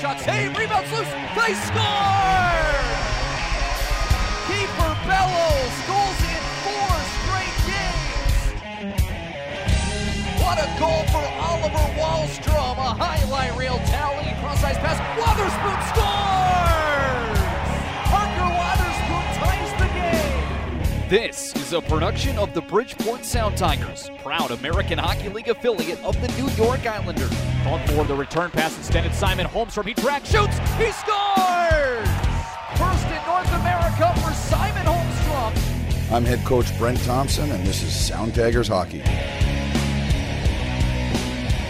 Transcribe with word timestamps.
shot, 0.00 0.20
save, 0.20 0.56
rebounds 0.56 0.90
loose, 0.92 1.10
they 1.34 1.54
score! 1.66 2.70
Kiefer 4.46 4.94
Bellows 5.10 5.74
goals 5.90 6.20
in 6.22 6.42
four 6.62 6.92
straight 7.18 7.56
games. 7.66 8.34
What 10.40 10.58
a 10.58 10.68
goal 10.78 11.02
for 11.10 11.26
Oliver 11.42 11.86
Wahlstrom, 11.98 12.78
a 12.78 12.94
highlight 12.94 13.58
reel 13.58 13.78
tally, 13.86 14.34
cross-ice 14.40 14.78
pass, 14.78 14.98
Wotherspoon 15.18 15.80
scores! 15.90 16.57
This 21.08 21.56
is 21.56 21.72
a 21.72 21.80
production 21.80 22.36
of 22.36 22.52
the 22.52 22.60
Bridgeport 22.60 23.24
Sound 23.24 23.56
Tigers, 23.56 24.10
proud 24.18 24.50
American 24.50 24.98
Hockey 24.98 25.30
League 25.30 25.48
affiliate 25.48 26.04
of 26.04 26.20
the 26.20 26.28
New 26.36 26.50
York 26.62 26.86
Islanders. 26.86 27.32
On 27.66 27.80
for 27.86 28.04
the 28.04 28.14
return 28.14 28.50
pass 28.50 28.76
extended, 28.76 29.14
Simon 29.14 29.46
Holmstrom, 29.46 29.86
he 29.86 29.94
tracks, 29.94 30.30
shoots, 30.30 30.58
he 30.76 30.92
scores! 30.92 32.08
First 32.76 33.06
in 33.06 33.24
North 33.26 33.50
America 33.54 34.12
for 34.20 34.34
Simon 34.34 34.84
Holmstrom. 34.84 36.12
I'm 36.12 36.26
head 36.26 36.44
coach 36.44 36.76
Brent 36.76 37.02
Thompson, 37.04 37.50
and 37.52 37.66
this 37.66 37.82
is 37.82 37.98
Sound 37.98 38.34
Tigers 38.34 38.68
Hockey. 38.68 39.02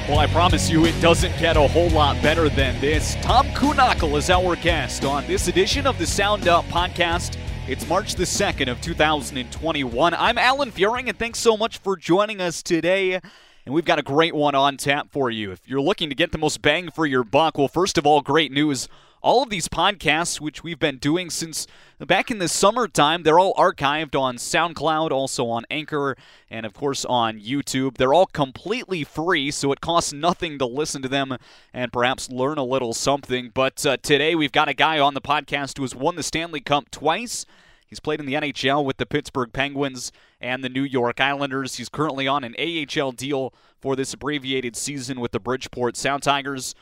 Well, 0.09 0.19
I 0.19 0.27
promise 0.33 0.69
you, 0.69 0.85
it 0.85 1.01
doesn't 1.01 1.39
get 1.39 1.57
a 1.57 1.69
whole 1.69 1.91
lot 1.91 2.21
better 2.23 2.49
than 2.49 2.81
this. 2.81 3.15
Tom 3.23 3.47
Kuhnhackl 3.51 4.19
is 4.19 4.31
our 4.31 4.57
guest 4.57 5.05
on 5.05 5.25
this 5.29 5.47
edition 5.47 5.87
of 5.87 5.97
the 5.97 6.07
Sound 6.07 6.49
Up 6.49 6.65
podcast. 6.65 7.37
It's 7.69 7.87
March 7.87 8.15
the 8.15 8.25
2nd 8.25 8.71
of 8.71 8.81
2021. 8.81 10.15
I'm 10.15 10.39
Alan 10.39 10.73
Fuehring, 10.73 11.11
and 11.11 11.19
thanks 11.19 11.39
so 11.39 11.55
much 11.55 11.77
for 11.77 11.99
joining 11.99 12.41
us 12.41 12.63
today. 12.63 13.21
And 13.67 13.75
we've 13.75 13.85
got 13.85 13.99
a 13.99 14.03
great 14.03 14.35
one 14.35 14.55
on 14.55 14.79
tap 14.79 15.11
for 15.11 15.29
you. 15.29 15.53
If 15.53 15.69
you're 15.69 15.83
looking 15.83 16.09
to 16.09 16.15
get 16.15 16.33
the 16.33 16.39
most 16.39 16.63
bang 16.63 16.91
for 16.91 17.05
your 17.05 17.25
buck, 17.25 17.59
well, 17.59 17.69
first 17.69 17.99
of 17.99 18.07
all, 18.07 18.23
great 18.23 18.51
news. 18.51 18.89
All 19.21 19.43
of 19.43 19.51
these 19.51 19.69
podcasts, 19.69 20.41
which 20.41 20.65
we've 20.65 20.79
been 20.79 20.97
doing 20.97 21.29
since 21.29 21.67
back 21.99 22.31
in 22.31 22.39
the 22.39 22.49
summertime, 22.49 23.25
they're 23.25 23.39
all 23.39 23.53
archived 23.55 24.19
on 24.19 24.37
SoundCloud, 24.37 25.11
also 25.11 25.49
on 25.49 25.67
Anchor, 25.71 26.17
and 26.49 26.65
of 26.65 26.73
course 26.73 27.05
on 27.05 27.39
YouTube. 27.39 27.99
They're 27.99 28.15
all 28.15 28.27
completely 28.27 29.05
free, 29.05 29.51
so 29.51 29.73
it 29.73 29.83
costs 29.83 30.13
nothing 30.13 30.59
to 30.59 30.67
listen 30.67 31.03
to 31.03 31.09
them 31.09 31.37
and 31.75 31.93
perhaps 31.93 32.31
learn 32.31 32.57
a 32.57 32.65
little 32.65 32.95
something. 32.95 33.51
But 33.53 33.85
uh, 33.85 33.99
today 33.99 34.35
we've 34.35 34.53
got 34.53 34.69
a 34.69 34.75
guy 34.75 34.99
on 34.99 35.13
the 35.13 35.21
podcast 35.21 35.77
who 35.77 35.83
has 35.83 35.95
won 35.95 36.17
the 36.17 36.23
Stanley 36.23 36.61
Cup 36.61 36.91
twice. 36.91 37.45
He's 37.89 38.01
played 38.01 38.21
in 38.21 38.27
the 38.27 38.35
NHL 38.35 38.85
with 38.85 38.99
the 38.99 39.07
Pittsburgh 39.07 39.53
Penguins 39.53 40.13
and 40.41 40.63
the 40.63 40.69
New 40.69 40.83
York 40.83 41.21
Islanders. 41.21 41.77
He's 41.77 41.89
currently 41.89 42.29
on 42.29 42.45
an 42.45 42.55
AHL 42.59 43.13
deal 43.13 43.55
for 43.81 43.97
this 43.97 44.13
abbreviated 44.13 44.77
season 44.77 45.21
with 45.21 45.33
the 45.33 45.41
Bridgeport 45.41 45.97
Sound 45.97 46.23
Tigers. 46.23 46.75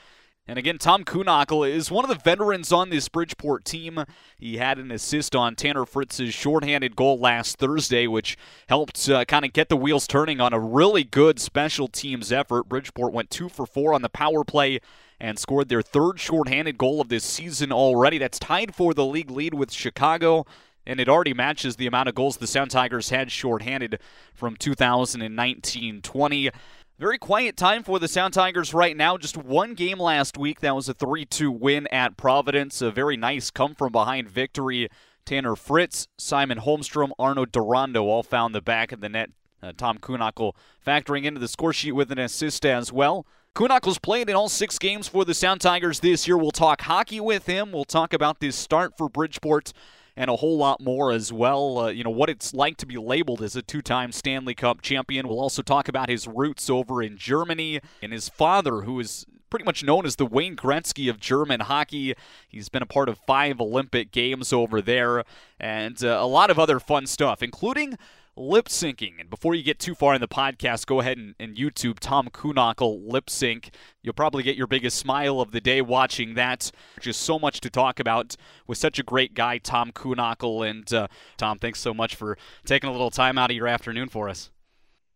And 0.48 0.58
again, 0.58 0.78
Tom 0.78 1.04
Kuhnhackl 1.04 1.68
is 1.68 1.90
one 1.90 2.04
of 2.04 2.08
the 2.08 2.22
veterans 2.22 2.70
on 2.70 2.90
this 2.90 3.08
Bridgeport 3.08 3.64
team. 3.64 4.04
He 4.36 4.58
had 4.58 4.78
an 4.78 4.92
assist 4.92 5.34
on 5.34 5.56
Tanner 5.56 5.84
Fritz's 5.84 6.32
shorthanded 6.32 6.94
goal 6.94 7.18
last 7.18 7.58
Thursday, 7.58 8.06
which 8.06 8.36
helped 8.68 9.08
uh, 9.08 9.24
kind 9.24 9.44
of 9.44 9.52
get 9.52 9.68
the 9.68 9.76
wheels 9.76 10.06
turning 10.06 10.40
on 10.40 10.52
a 10.52 10.60
really 10.60 11.02
good 11.02 11.40
special 11.40 11.88
teams 11.88 12.30
effort. 12.30 12.68
Bridgeport 12.68 13.12
went 13.12 13.30
two 13.30 13.48
for 13.48 13.66
four 13.66 13.92
on 13.92 14.02
the 14.02 14.08
power 14.08 14.44
play 14.44 14.78
and 15.18 15.36
scored 15.36 15.68
their 15.68 15.82
third 15.82 16.20
shorthanded 16.20 16.78
goal 16.78 17.00
of 17.00 17.08
this 17.08 17.24
season 17.24 17.72
already. 17.72 18.18
That's 18.18 18.38
tied 18.38 18.72
for 18.72 18.94
the 18.94 19.04
league 19.04 19.30
lead 19.30 19.54
with 19.54 19.72
Chicago 19.72 20.46
and 20.86 21.00
it 21.00 21.08
already 21.08 21.34
matches 21.34 21.76
the 21.76 21.86
amount 21.86 22.08
of 22.08 22.14
goals 22.14 22.36
the 22.36 22.46
Sound 22.46 22.70
Tigers 22.70 23.10
had 23.10 23.30
shorthanded 23.30 23.98
from 24.34 24.56
2019 24.56 26.02
20. 26.02 26.50
Very 26.98 27.18
quiet 27.18 27.58
time 27.58 27.82
for 27.82 27.98
the 27.98 28.08
Sound 28.08 28.32
Tigers 28.32 28.72
right 28.72 28.96
now. 28.96 29.18
Just 29.18 29.36
one 29.36 29.74
game 29.74 29.98
last 29.98 30.38
week. 30.38 30.60
That 30.60 30.74
was 30.74 30.88
a 30.88 30.94
3 30.94 31.26
2 31.26 31.50
win 31.50 31.86
at 31.88 32.16
Providence. 32.16 32.80
A 32.80 32.90
very 32.90 33.16
nice 33.16 33.50
come 33.50 33.74
from 33.74 33.92
behind 33.92 34.30
victory. 34.30 34.88
Tanner 35.26 35.56
Fritz, 35.56 36.06
Simon 36.16 36.58
Holmstrom, 36.58 37.10
Arnaud 37.18 37.46
Durandeau 37.46 38.04
all 38.04 38.22
found 38.22 38.54
the 38.54 38.62
back 38.62 38.92
of 38.92 39.00
the 39.00 39.08
net. 39.08 39.30
Uh, 39.62 39.72
Tom 39.76 39.98
Kuhnhackl 39.98 40.54
factoring 40.86 41.24
into 41.24 41.40
the 41.40 41.48
score 41.48 41.72
sheet 41.72 41.92
with 41.92 42.12
an 42.12 42.18
assist 42.18 42.64
as 42.64 42.92
well. 42.92 43.26
Kuhnhackl's 43.54 43.98
played 43.98 44.30
in 44.30 44.36
all 44.36 44.48
six 44.48 44.78
games 44.78 45.08
for 45.08 45.24
the 45.24 45.34
Sound 45.34 45.60
Tigers 45.60 46.00
this 46.00 46.28
year. 46.28 46.36
We'll 46.36 46.50
talk 46.50 46.82
hockey 46.82 47.20
with 47.20 47.46
him. 47.46 47.72
We'll 47.72 47.84
talk 47.84 48.12
about 48.12 48.38
this 48.38 48.54
start 48.54 48.96
for 48.96 49.08
Bridgeport 49.08 49.72
and 50.16 50.30
a 50.30 50.36
whole 50.36 50.56
lot 50.56 50.80
more 50.80 51.12
as 51.12 51.32
well. 51.32 51.78
Uh, 51.78 51.88
you 51.88 52.02
know, 52.02 52.10
what 52.10 52.30
it's 52.30 52.54
like 52.54 52.76
to 52.78 52.86
be 52.86 52.96
labeled 52.96 53.42
as 53.42 53.54
a 53.54 53.62
two 53.62 53.82
time 53.82 54.12
Stanley 54.12 54.54
Cup 54.54 54.80
champion. 54.82 55.28
We'll 55.28 55.40
also 55.40 55.62
talk 55.62 55.88
about 55.88 56.08
his 56.08 56.26
roots 56.26 56.70
over 56.70 57.02
in 57.02 57.16
Germany 57.16 57.80
and 58.02 58.12
his 58.12 58.28
father, 58.28 58.82
who 58.82 58.98
is 58.98 59.26
pretty 59.50 59.64
much 59.64 59.84
known 59.84 60.06
as 60.06 60.16
the 60.16 60.26
Wayne 60.26 60.56
Gretzky 60.56 61.08
of 61.08 61.20
German 61.20 61.60
hockey. 61.60 62.14
He's 62.48 62.68
been 62.68 62.82
a 62.82 62.86
part 62.86 63.08
of 63.08 63.18
five 63.26 63.60
Olympic 63.60 64.10
Games 64.10 64.52
over 64.52 64.82
there 64.82 65.24
and 65.60 66.02
uh, 66.02 66.18
a 66.20 66.26
lot 66.26 66.50
of 66.50 66.58
other 66.58 66.80
fun 66.80 67.06
stuff, 67.06 67.42
including 67.42 67.96
lip 68.36 68.66
syncing. 68.68 69.20
And 69.20 69.30
before 69.30 69.54
you 69.54 69.62
get 69.62 69.78
too 69.78 69.94
far 69.94 70.14
in 70.14 70.20
the 70.20 70.28
podcast, 70.28 70.86
go 70.86 71.00
ahead 71.00 71.18
and, 71.18 71.34
and, 71.38 71.56
YouTube 71.56 71.98
Tom 71.98 72.28
Kuhnhackl 72.28 73.10
lip 73.10 73.30
sync. 73.30 73.70
You'll 74.02 74.14
probably 74.14 74.42
get 74.42 74.56
your 74.56 74.66
biggest 74.66 74.98
smile 74.98 75.40
of 75.40 75.52
the 75.52 75.60
day 75.60 75.80
watching 75.80 76.34
that. 76.34 76.70
Just 77.00 77.22
so 77.22 77.38
much 77.38 77.60
to 77.60 77.70
talk 77.70 77.98
about 77.98 78.36
with 78.66 78.78
such 78.78 78.98
a 78.98 79.02
great 79.02 79.34
guy, 79.34 79.58
Tom 79.58 79.90
Kuhnhackl. 79.92 80.68
And 80.68 80.92
uh, 80.92 81.08
Tom, 81.36 81.58
thanks 81.58 81.80
so 81.80 81.94
much 81.94 82.14
for 82.14 82.36
taking 82.64 82.88
a 82.88 82.92
little 82.92 83.10
time 83.10 83.38
out 83.38 83.50
of 83.50 83.56
your 83.56 83.68
afternoon 83.68 84.08
for 84.08 84.28
us. 84.28 84.50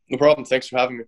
No 0.09 0.19
problem. 0.19 0.45
Thanks 0.45 0.69
for 0.69 0.79
having 0.79 0.99
me. 0.99 1.05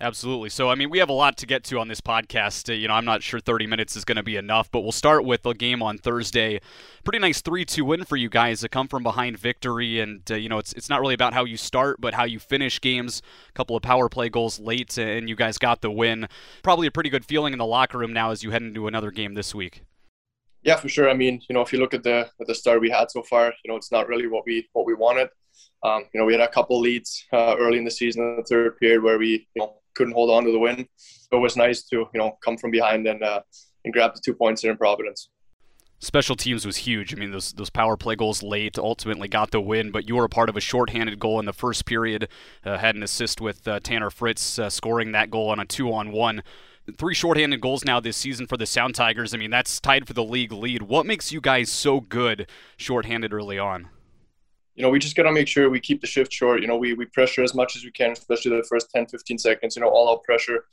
Absolutely. 0.00 0.50
So, 0.50 0.68
I 0.68 0.74
mean, 0.74 0.90
we 0.90 0.98
have 0.98 1.08
a 1.08 1.14
lot 1.14 1.36
to 1.36 1.46
get 1.46 1.62
to 1.64 1.78
on 1.78 1.86
this 1.86 2.00
podcast. 2.00 2.68
Uh, 2.68 2.72
you 2.72 2.88
know, 2.88 2.94
I'm 2.94 3.04
not 3.04 3.22
sure 3.22 3.38
30 3.38 3.68
minutes 3.68 3.94
is 3.94 4.04
going 4.04 4.16
to 4.16 4.24
be 4.24 4.34
enough, 4.34 4.68
but 4.70 4.80
we'll 4.80 4.90
start 4.90 5.24
with 5.24 5.46
a 5.46 5.54
game 5.54 5.82
on 5.82 5.98
Thursday. 5.98 6.60
Pretty 7.04 7.20
nice 7.20 7.40
3-2 7.40 7.82
win 7.82 8.04
for 8.04 8.16
you 8.16 8.28
guys. 8.28 8.64
A 8.64 8.68
come 8.68 8.88
from 8.88 9.04
behind 9.04 9.38
victory, 9.38 10.00
and 10.00 10.28
uh, 10.28 10.34
you 10.34 10.48
know, 10.48 10.58
it's 10.58 10.72
it's 10.72 10.90
not 10.90 11.00
really 11.00 11.14
about 11.14 11.32
how 11.32 11.44
you 11.44 11.56
start, 11.56 12.00
but 12.00 12.14
how 12.14 12.24
you 12.24 12.40
finish 12.40 12.80
games. 12.80 13.22
A 13.48 13.52
couple 13.52 13.76
of 13.76 13.82
power 13.82 14.08
play 14.08 14.28
goals 14.28 14.58
late, 14.58 14.98
and 14.98 15.28
you 15.28 15.36
guys 15.36 15.58
got 15.58 15.80
the 15.80 15.92
win. 15.92 16.26
Probably 16.64 16.88
a 16.88 16.90
pretty 16.90 17.10
good 17.10 17.24
feeling 17.24 17.52
in 17.52 17.60
the 17.60 17.66
locker 17.66 17.98
room 17.98 18.12
now 18.12 18.32
as 18.32 18.42
you 18.42 18.50
head 18.50 18.62
into 18.62 18.88
another 18.88 19.12
game 19.12 19.34
this 19.34 19.54
week. 19.54 19.84
Yeah, 20.64 20.76
for 20.76 20.88
sure. 20.88 21.08
I 21.08 21.14
mean, 21.14 21.40
you 21.48 21.54
know, 21.54 21.60
if 21.60 21.72
you 21.72 21.78
look 21.78 21.94
at 21.94 22.02
the 22.02 22.28
at 22.40 22.46
the 22.48 22.54
start 22.54 22.80
we 22.80 22.90
had 22.90 23.12
so 23.12 23.22
far, 23.22 23.54
you 23.64 23.70
know, 23.70 23.76
it's 23.76 23.92
not 23.92 24.08
really 24.08 24.26
what 24.26 24.44
we 24.44 24.68
what 24.72 24.86
we 24.86 24.94
wanted. 24.94 25.28
Um, 25.84 26.04
you 26.12 26.18
know, 26.18 26.26
we 26.26 26.32
had 26.32 26.40
a 26.40 26.48
couple 26.48 26.80
leads 26.80 27.24
uh, 27.32 27.54
early 27.58 27.78
in 27.78 27.84
the 27.84 27.90
season 27.90 28.24
in 28.24 28.36
the 28.36 28.42
third 28.42 28.76
period 28.78 29.02
where 29.02 29.18
we, 29.18 29.46
you 29.54 29.62
know, 29.62 29.76
couldn't 29.94 30.14
hold 30.14 30.30
on 30.30 30.44
to 30.44 30.52
the 30.52 30.58
win. 30.58 30.86
But 31.30 31.38
it 31.38 31.40
was 31.40 31.56
nice 31.56 31.82
to, 31.84 31.96
you 31.96 32.18
know, 32.18 32.38
come 32.44 32.56
from 32.56 32.70
behind 32.70 33.06
and 33.06 33.22
uh, 33.22 33.40
and 33.84 33.92
grab 33.92 34.14
the 34.14 34.20
two 34.24 34.34
points 34.34 34.62
there 34.62 34.70
in 34.70 34.76
Providence. 34.76 35.30
Special 36.00 36.36
teams 36.36 36.66
was 36.66 36.78
huge. 36.78 37.14
I 37.14 37.16
mean, 37.16 37.30
those 37.30 37.52
those 37.52 37.70
power 37.70 37.96
play 37.96 38.14
goals 38.14 38.42
late 38.42 38.78
ultimately 38.78 39.28
got 39.28 39.52
the 39.52 39.60
win, 39.60 39.90
but 39.90 40.06
you 40.06 40.16
were 40.16 40.24
a 40.24 40.28
part 40.28 40.48
of 40.48 40.56
a 40.56 40.60
shorthanded 40.60 41.18
goal 41.18 41.40
in 41.40 41.46
the 41.46 41.52
first 41.52 41.86
period. 41.86 42.28
Uh, 42.64 42.76
had 42.76 42.94
an 42.94 43.02
assist 43.02 43.40
with 43.40 43.66
uh, 43.66 43.80
Tanner 43.80 44.10
Fritz 44.10 44.58
uh, 44.58 44.68
scoring 44.68 45.12
that 45.12 45.30
goal 45.30 45.48
on 45.48 45.60
a 45.60 45.64
two-on-one. 45.64 46.42
Three 46.98 47.14
shorthanded 47.14 47.62
goals 47.62 47.86
now 47.86 48.00
this 48.00 48.18
season 48.18 48.46
for 48.46 48.58
the 48.58 48.66
Sound 48.66 48.94
Tigers. 48.94 49.32
I 49.32 49.38
mean, 49.38 49.50
that's 49.50 49.80
tied 49.80 50.06
for 50.06 50.12
the 50.12 50.24
league 50.24 50.52
lead. 50.52 50.82
What 50.82 51.06
makes 51.06 51.32
you 51.32 51.40
guys 51.40 51.70
so 51.70 52.00
good 52.00 52.50
shorthanded 52.76 53.32
early 53.32 53.58
on? 53.58 53.88
You 54.74 54.82
know, 54.82 54.90
we 54.90 54.98
just 54.98 55.16
got 55.16 55.22
to 55.24 55.32
make 55.32 55.46
sure 55.46 55.70
we 55.70 55.80
keep 55.80 56.00
the 56.00 56.06
shift 56.06 56.32
short. 56.32 56.60
You 56.60 56.66
know, 56.66 56.76
we, 56.76 56.94
we 56.94 57.06
pressure 57.06 57.42
as 57.42 57.54
much 57.54 57.76
as 57.76 57.84
we 57.84 57.90
can, 57.90 58.10
especially 58.10 58.56
the 58.56 58.64
first 58.64 58.90
10, 58.90 59.06
15 59.06 59.38
seconds, 59.38 59.76
you 59.76 59.82
know, 59.82 59.88
all 59.88 60.10
out 60.10 60.24
pressure, 60.24 60.64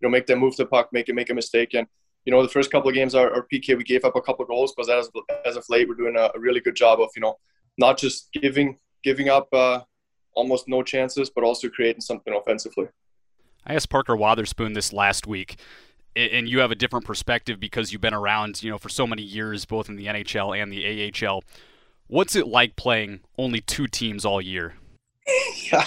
you 0.00 0.08
know, 0.08 0.08
make 0.08 0.26
them 0.26 0.38
move 0.38 0.56
the 0.56 0.66
puck, 0.66 0.90
make 0.92 1.08
it, 1.08 1.14
make 1.14 1.30
a 1.30 1.34
mistake. 1.34 1.74
And, 1.74 1.86
you 2.24 2.30
know, 2.30 2.42
the 2.42 2.48
first 2.48 2.70
couple 2.70 2.88
of 2.88 2.94
games, 2.94 3.14
our, 3.14 3.32
our 3.32 3.46
PK, 3.52 3.76
we 3.76 3.82
gave 3.82 4.04
up 4.04 4.14
a 4.14 4.22
couple 4.22 4.44
of 4.44 4.48
goals, 4.48 4.74
but 4.76 4.88
as, 4.88 5.10
as 5.44 5.56
of 5.56 5.64
late, 5.68 5.88
we're 5.88 5.94
doing 5.94 6.16
a, 6.16 6.30
a, 6.34 6.38
really 6.38 6.60
good 6.60 6.76
job 6.76 7.00
of, 7.00 7.08
you 7.16 7.22
know, 7.22 7.36
not 7.78 7.98
just 7.98 8.32
giving, 8.32 8.78
giving 9.02 9.28
up 9.28 9.48
uh, 9.52 9.80
almost 10.34 10.68
no 10.68 10.82
chances, 10.82 11.28
but 11.28 11.42
also 11.42 11.68
creating 11.68 12.00
something 12.00 12.32
offensively. 12.32 12.86
I 13.66 13.74
asked 13.74 13.90
Parker 13.90 14.16
Wotherspoon 14.16 14.74
this 14.74 14.92
last 14.92 15.26
week 15.26 15.56
and 16.14 16.48
you 16.48 16.60
have 16.60 16.70
a 16.70 16.74
different 16.74 17.06
perspective 17.06 17.58
because 17.58 17.92
you've 17.92 18.02
been 18.02 18.14
around, 18.14 18.62
you 18.62 18.70
know, 18.70 18.78
for 18.78 18.88
so 18.88 19.06
many 19.06 19.22
years, 19.22 19.64
both 19.64 19.88
in 19.88 19.96
the 19.96 20.06
NHL 20.06 20.60
and 20.60 20.70
the 20.70 21.26
AHL. 21.26 21.42
What's 22.06 22.36
it 22.36 22.46
like 22.46 22.76
playing 22.76 23.20
only 23.38 23.60
two 23.60 23.86
teams 23.86 24.24
all 24.24 24.40
year? 24.40 24.74
yeah, 25.72 25.86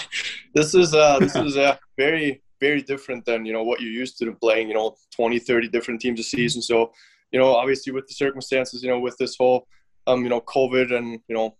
this 0.54 0.74
is 0.74 0.94
uh, 0.94 1.18
this 1.18 1.36
is 1.36 1.56
uh, 1.56 1.76
very 1.96 2.42
very 2.60 2.82
different 2.82 3.24
than 3.24 3.44
you 3.44 3.52
know 3.52 3.62
what 3.62 3.80
you're 3.80 3.90
used 3.90 4.18
to 4.18 4.32
playing. 4.34 4.68
You 4.68 4.74
know, 4.74 4.96
20, 5.14 5.38
30 5.38 5.68
different 5.68 6.00
teams 6.00 6.20
a 6.20 6.22
season. 6.22 6.62
So, 6.62 6.92
you 7.32 7.38
know, 7.38 7.54
obviously 7.54 7.92
with 7.92 8.06
the 8.06 8.14
circumstances, 8.14 8.82
you 8.82 8.88
know, 8.88 8.98
with 8.98 9.16
this 9.18 9.36
whole 9.38 9.66
um, 10.06 10.22
you 10.22 10.28
know, 10.28 10.40
COVID 10.40 10.96
and 10.96 11.20
you 11.28 11.34
know, 11.34 11.56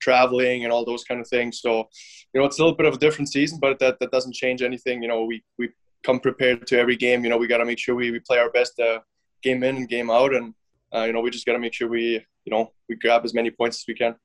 traveling 0.00 0.64
and 0.64 0.72
all 0.72 0.84
those 0.84 1.04
kind 1.04 1.20
of 1.20 1.28
things. 1.28 1.60
So, 1.60 1.88
you 2.32 2.40
know, 2.40 2.44
it's 2.44 2.58
a 2.58 2.62
little 2.62 2.76
bit 2.76 2.86
of 2.86 2.94
a 2.94 2.98
different 2.98 3.30
season, 3.30 3.58
but 3.60 3.78
that 3.78 3.98
that 4.00 4.10
doesn't 4.10 4.34
change 4.34 4.62
anything. 4.62 5.02
You 5.02 5.08
know, 5.08 5.24
we 5.24 5.42
we 5.58 5.70
come 6.04 6.20
prepared 6.20 6.66
to 6.68 6.78
every 6.78 6.96
game. 6.96 7.24
You 7.24 7.30
know, 7.30 7.36
we 7.36 7.46
got 7.46 7.58
to 7.58 7.64
make 7.64 7.78
sure 7.78 7.94
we, 7.94 8.10
we 8.10 8.20
play 8.20 8.38
our 8.38 8.50
best 8.50 8.78
uh, 8.80 9.00
game 9.42 9.62
in 9.62 9.76
and 9.76 9.88
game 9.88 10.10
out, 10.10 10.34
and 10.34 10.54
uh, 10.94 11.04
you 11.04 11.12
know, 11.12 11.20
we 11.20 11.30
just 11.30 11.46
got 11.46 11.52
to 11.52 11.58
make 11.58 11.74
sure 11.74 11.88
we 11.88 12.24
you 12.44 12.50
know 12.50 12.72
we 12.88 12.96
grab 12.96 13.24
as 13.24 13.34
many 13.34 13.50
points 13.50 13.78
as 13.78 13.84
we 13.86 13.94
can. 13.94 14.16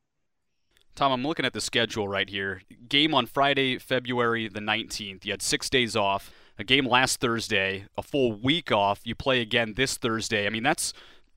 Tom, 0.95 1.11
I'm 1.11 1.23
looking 1.23 1.45
at 1.45 1.53
the 1.53 1.61
schedule 1.61 2.07
right 2.07 2.27
here. 2.27 2.61
Game 2.89 3.13
on 3.13 3.27
Friday, 3.27 3.77
February 3.77 4.47
the 4.47 4.59
19th. 4.59 5.25
You 5.25 5.31
had 5.33 5.43
six 5.43 5.69
days 5.69 5.95
off. 5.95 6.31
a 6.57 6.63
game 6.63 6.87
last 6.87 7.19
Thursday, 7.19 7.85
a 7.95 8.01
full 8.01 8.33
week 8.33 8.71
off. 8.71 9.01
You 9.03 9.13
play 9.13 9.41
again 9.41 9.75
this 9.75 9.95
Thursday. 9.97 10.47
I 10.47 10.49
mean, 10.49 10.63
that's 10.63 10.93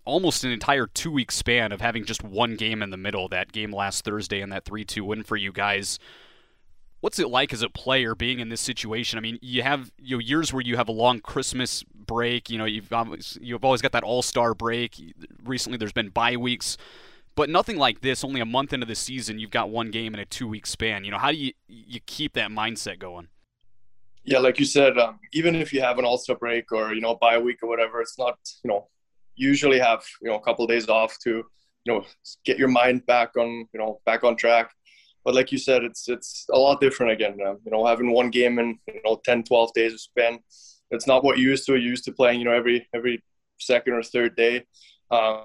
almost 0.07 0.45
an 0.45 0.51
entire 0.51 0.87
two 0.87 1.11
week 1.11 1.31
span 1.31 1.73
of 1.73 1.83
having 1.83 2.07
just 2.07 2.25
one 2.25 2.57
game 2.57 2.83
in 2.83 2.89
the 2.89 2.97
middle. 2.97 3.29
That 3.29 3.53
game 3.53 3.71
last 3.71 4.03
Thursday 4.03 4.41
and 4.41 4.51
that 4.51 4.65
3 4.65 4.85
2 4.85 5.05
win 5.05 5.23
for 5.23 5.37
you 5.37 5.53
guys. 5.53 5.99
What's 7.01 7.19
it 7.19 7.29
like 7.29 7.53
as 7.53 7.63
a 7.63 7.71
player 7.71 8.15
being 8.15 8.41
in 8.41 8.51
this 8.51 8.61
situation? 8.61 9.19
I 9.19 9.23
mean, 9.23 9.39
you 9.41 9.63
have 9.63 9.91
you 9.99 10.17
know, 10.17 10.21
years 10.21 10.53
where 10.53 10.63
you 10.63 10.77
have 10.77 10.89
a 10.89 10.93
long 10.93 11.21
Christmas 11.21 11.83
break. 11.83 12.51
You 12.51 12.59
know, 12.59 12.67
you've 12.67 12.93
always, 12.93 13.39
you've 13.41 13.65
always 13.65 13.81
got 13.81 13.93
that 13.93 14.03
All 14.03 14.23
Star 14.23 14.55
break. 14.55 14.97
Recently, 15.45 15.79
there's 15.79 15.93
been 15.93 16.11
bye 16.11 16.37
weeks, 16.37 16.77
but 17.35 17.49
nothing 17.49 17.79
like 17.79 18.03
this. 18.03 18.23
Only 18.23 18.41
a 18.41 18.47
month 18.47 18.73
into 18.73 18.87
the 18.87 18.95
season, 18.95 19.39
you've 19.39 19.51
got 19.51 19.71
one 19.71 19.91
game 19.91 20.13
in 20.13 20.21
a 20.21 20.27
two 20.27 20.47
week 20.47 20.67
span. 20.67 21.05
You 21.05 21.11
know, 21.13 21.19
how 21.19 21.31
do 21.31 21.37
you 21.37 21.53
you 21.69 22.01
keep 22.07 22.35
that 22.35 22.51
mindset 22.51 22.99
going? 22.99 23.29
Yeah, 24.25 24.39
like 24.39 24.59
you 24.61 24.67
said, 24.67 24.99
um, 24.99 25.19
even 25.33 25.55
if 25.55 25.73
you 25.73 25.81
have 25.81 25.99
an 25.99 26.05
All 26.05 26.19
Star 26.19 26.37
break 26.37 26.71
or 26.73 26.93
you 26.93 27.01
know 27.01 27.13
a 27.13 27.17
bye 27.17 27.39
week 27.39 27.63
or 27.63 27.69
whatever, 27.69 28.03
it's 28.03 28.19
not 28.19 28.39
you 28.63 28.69
know 28.69 28.89
usually 29.37 29.79
have 29.79 30.05
you 30.21 30.29
know 30.29 30.37
a 30.37 30.41
couple 30.41 30.65
of 30.65 30.69
days 30.69 30.89
off 30.89 31.19
to 31.21 31.31
you 31.85 31.93
know 31.93 32.05
get 32.45 32.59
your 32.59 32.69
mind 32.69 33.07
back 33.07 33.37
on 33.37 33.67
you 33.73 33.79
know 33.79 34.01
back 34.05 34.23
on 34.25 34.37
track 34.37 34.71
but 35.25 35.35
like 35.35 35.53
you 35.53 35.59
said 35.59 35.85
it's 35.85 36.09
it's 36.09 36.47
a 36.53 36.59
lot 36.59 36.81
different 36.81 37.13
again 37.13 37.37
uh, 37.45 37.55
you 37.65 37.71
know 37.71 37.85
having 37.87 38.11
one 38.11 38.31
game 38.31 38.59
in 38.59 38.79
you 38.87 39.01
know 39.05 39.21
10 39.25 39.45
12 39.45 39.73
days 39.75 39.93
of 39.93 40.01
span 40.01 40.39
it's 40.91 41.07
not 41.07 41.25
what 41.25 41.39
you 41.39 41.49
used 41.49 41.67
to. 41.67 41.77
You 41.77 41.91
used 41.91 42.05
to 42.05 42.13
playing 42.13 42.41
you 42.41 42.45
know 42.45 42.53
every 42.53 42.89
every 42.95 43.23
second 43.59 43.95
or 43.95 44.03
third 44.03 44.37
day. 44.37 44.65
Um, 45.11 45.45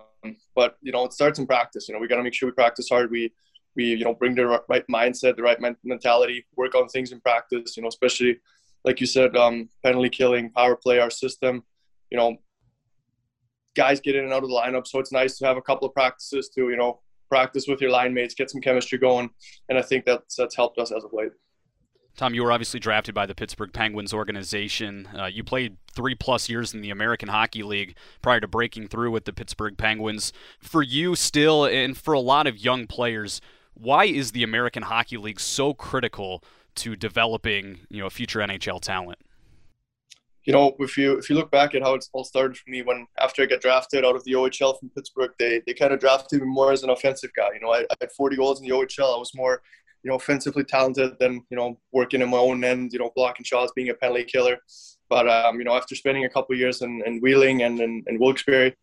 but 0.56 0.78
you 0.82 0.92
know 0.92 1.06
it 1.06 1.14
starts 1.14 1.40
in 1.40 1.48
practice. 1.48 1.88
You 1.88 1.94
know 1.94 2.00
we 2.00 2.08
got 2.08 2.18
to 2.18 2.24
make 2.24 2.34
sure 2.34 2.50
we 2.50 2.54
practice 2.54 2.90
hard. 2.90 3.12
We 3.12 3.32
we 3.76 3.86
you 3.86 4.04
know 4.04 4.14
bring 4.14 4.36
the 4.36 4.46
right 4.46 4.88
mindset 4.88 5.36
the 5.36 5.44
right 5.44 5.60
mentality 5.84 6.46
work 6.56 6.76
on 6.76 6.88
things 6.88 7.12
in 7.12 7.20
practice 7.20 7.76
you 7.76 7.84
know 7.84 7.90
especially 7.90 8.40
like 8.86 9.02
you 9.02 9.06
said 9.06 9.36
um, 9.36 9.68
penalty 9.84 10.08
killing 10.08 10.50
power 10.50 10.78
play 10.78 10.98
our 11.00 11.10
system 11.10 11.62
you 12.10 12.18
know 12.18 12.38
guys 13.76 14.00
get 14.00 14.16
in 14.16 14.24
and 14.24 14.32
out 14.32 14.42
of 14.42 14.50
the 14.50 14.56
lineup. 14.56 14.88
So 14.88 15.00
it's 15.00 15.12
nice 15.12 15.38
to 15.38 15.46
have 15.46 15.58
a 15.58 15.62
couple 15.62 15.86
of 15.86 15.94
practices 15.94 16.50
to, 16.56 16.70
you 16.70 16.78
know, 16.78 17.02
practice 17.30 17.66
with 17.68 17.82
your 17.82 17.92
line 17.92 18.14
mates, 18.14 18.34
get 18.34 18.50
some 18.50 18.62
chemistry 18.62 18.98
going. 18.98 19.30
And 19.70 19.78
I 19.78 19.82
think 19.82 20.06
that's, 20.06 20.36
that's 20.36 20.56
helped 20.56 20.78
us 20.78 20.92
as 20.92 21.04
of 21.04 21.12
late. 21.14 21.32
Tom, 22.18 22.34
you 22.34 22.44
were 22.44 22.52
obviously 22.52 22.80
drafted 22.80 23.14
by 23.14 23.26
the 23.26 23.36
Pittsburgh 23.36 23.74
Penguins 23.74 24.14
organization. 24.14 25.10
Uh, 25.18 25.26
you 25.26 25.44
played 25.44 25.76
three 25.94 26.16
plus 26.16 26.48
years 26.48 26.74
in 26.74 26.80
the 26.80 26.90
American 26.90 27.28
Hockey 27.28 27.62
League 27.62 27.98
prior 28.22 28.40
to 28.40 28.48
breaking 28.48 28.88
through 28.88 29.12
with 29.12 29.26
the 29.26 29.34
Pittsburgh 29.34 29.78
Penguins. 29.78 30.32
For 30.60 30.82
you, 30.82 31.16
still, 31.16 31.66
and 31.66 31.98
for 31.98 32.14
a 32.14 32.22
lot 32.22 32.48
of 32.48 32.58
young 32.58 32.88
players, 32.88 33.42
why 33.74 34.06
is 34.06 34.32
the 34.32 34.44
American 34.44 34.84
Hockey 34.84 35.18
League 35.18 35.42
so 35.42 35.74
critical 35.74 36.42
to 36.76 36.96
developing, 36.96 37.80
you 37.90 38.02
know, 38.02 38.10
future 38.10 38.40
NHL 38.40 38.82
talent? 38.82 39.20
You 40.46 40.54
know, 40.54 40.76
if 40.80 40.96
you 40.96 41.18
if 41.18 41.30
you 41.30 41.36
look 41.36 41.50
back 41.50 41.74
at 41.74 41.82
how 41.82 41.96
it 41.96 42.06
all 42.14 42.24
started 42.24 42.56
for 42.56 42.70
me 42.70 42.84
when 42.84 43.08
after 43.20 43.42
I 43.42 43.48
got 43.48 43.62
drafted 43.62 44.06
out 44.06 44.16
of 44.16 44.24
the 44.24 44.34
OHL 44.34 44.80
from 44.80 44.90
Pittsburgh, 44.90 45.32
they 45.40 45.62
they 45.66 45.74
kind 45.74 45.92
of 45.92 46.00
drafted 46.00 46.42
me 46.42 46.48
more 46.48 46.72
as 46.72 46.84
an 46.84 46.92
offensive 46.92 47.32
guy. 47.36 47.50
You 47.54 47.62
know, 47.62 47.74
I, 47.74 47.80
I 47.80 47.96
had 48.00 48.12
40 48.12 48.36
goals 48.36 48.62
in 48.62 48.68
the 48.68 48.74
OHL. 48.74 49.16
I 49.16 49.20
was 49.20 49.34
more, 49.34 49.64
you 50.04 50.10
know, 50.10 50.16
offensively 50.16 50.64
talented 50.64 51.18
than 51.20 51.44
you 51.50 51.58
know 51.58 51.80
working 51.92 52.22
in 52.22 52.30
my 52.30 52.38
own 52.38 52.64
end. 52.64 52.94
You 52.94 53.00
know, 53.00 53.12
blocking 53.16 53.44
shots, 53.44 53.72
being 53.76 53.90
a 53.90 53.96
penalty 53.96 54.24
killer. 54.24 54.60
But 55.10 55.28
um, 55.28 55.58
you 55.58 55.66
know, 55.66 55.76
after 55.76 55.96
spending 55.96 56.26
a 56.26 56.30
couple 56.30 56.56
years 56.56 56.84
in, 56.84 57.02
in 57.08 57.20
Wheeling 57.22 57.64
and 57.64 57.80
in, 57.80 58.04
in 58.08 58.20
Wilkes-Barre, 58.20 58.76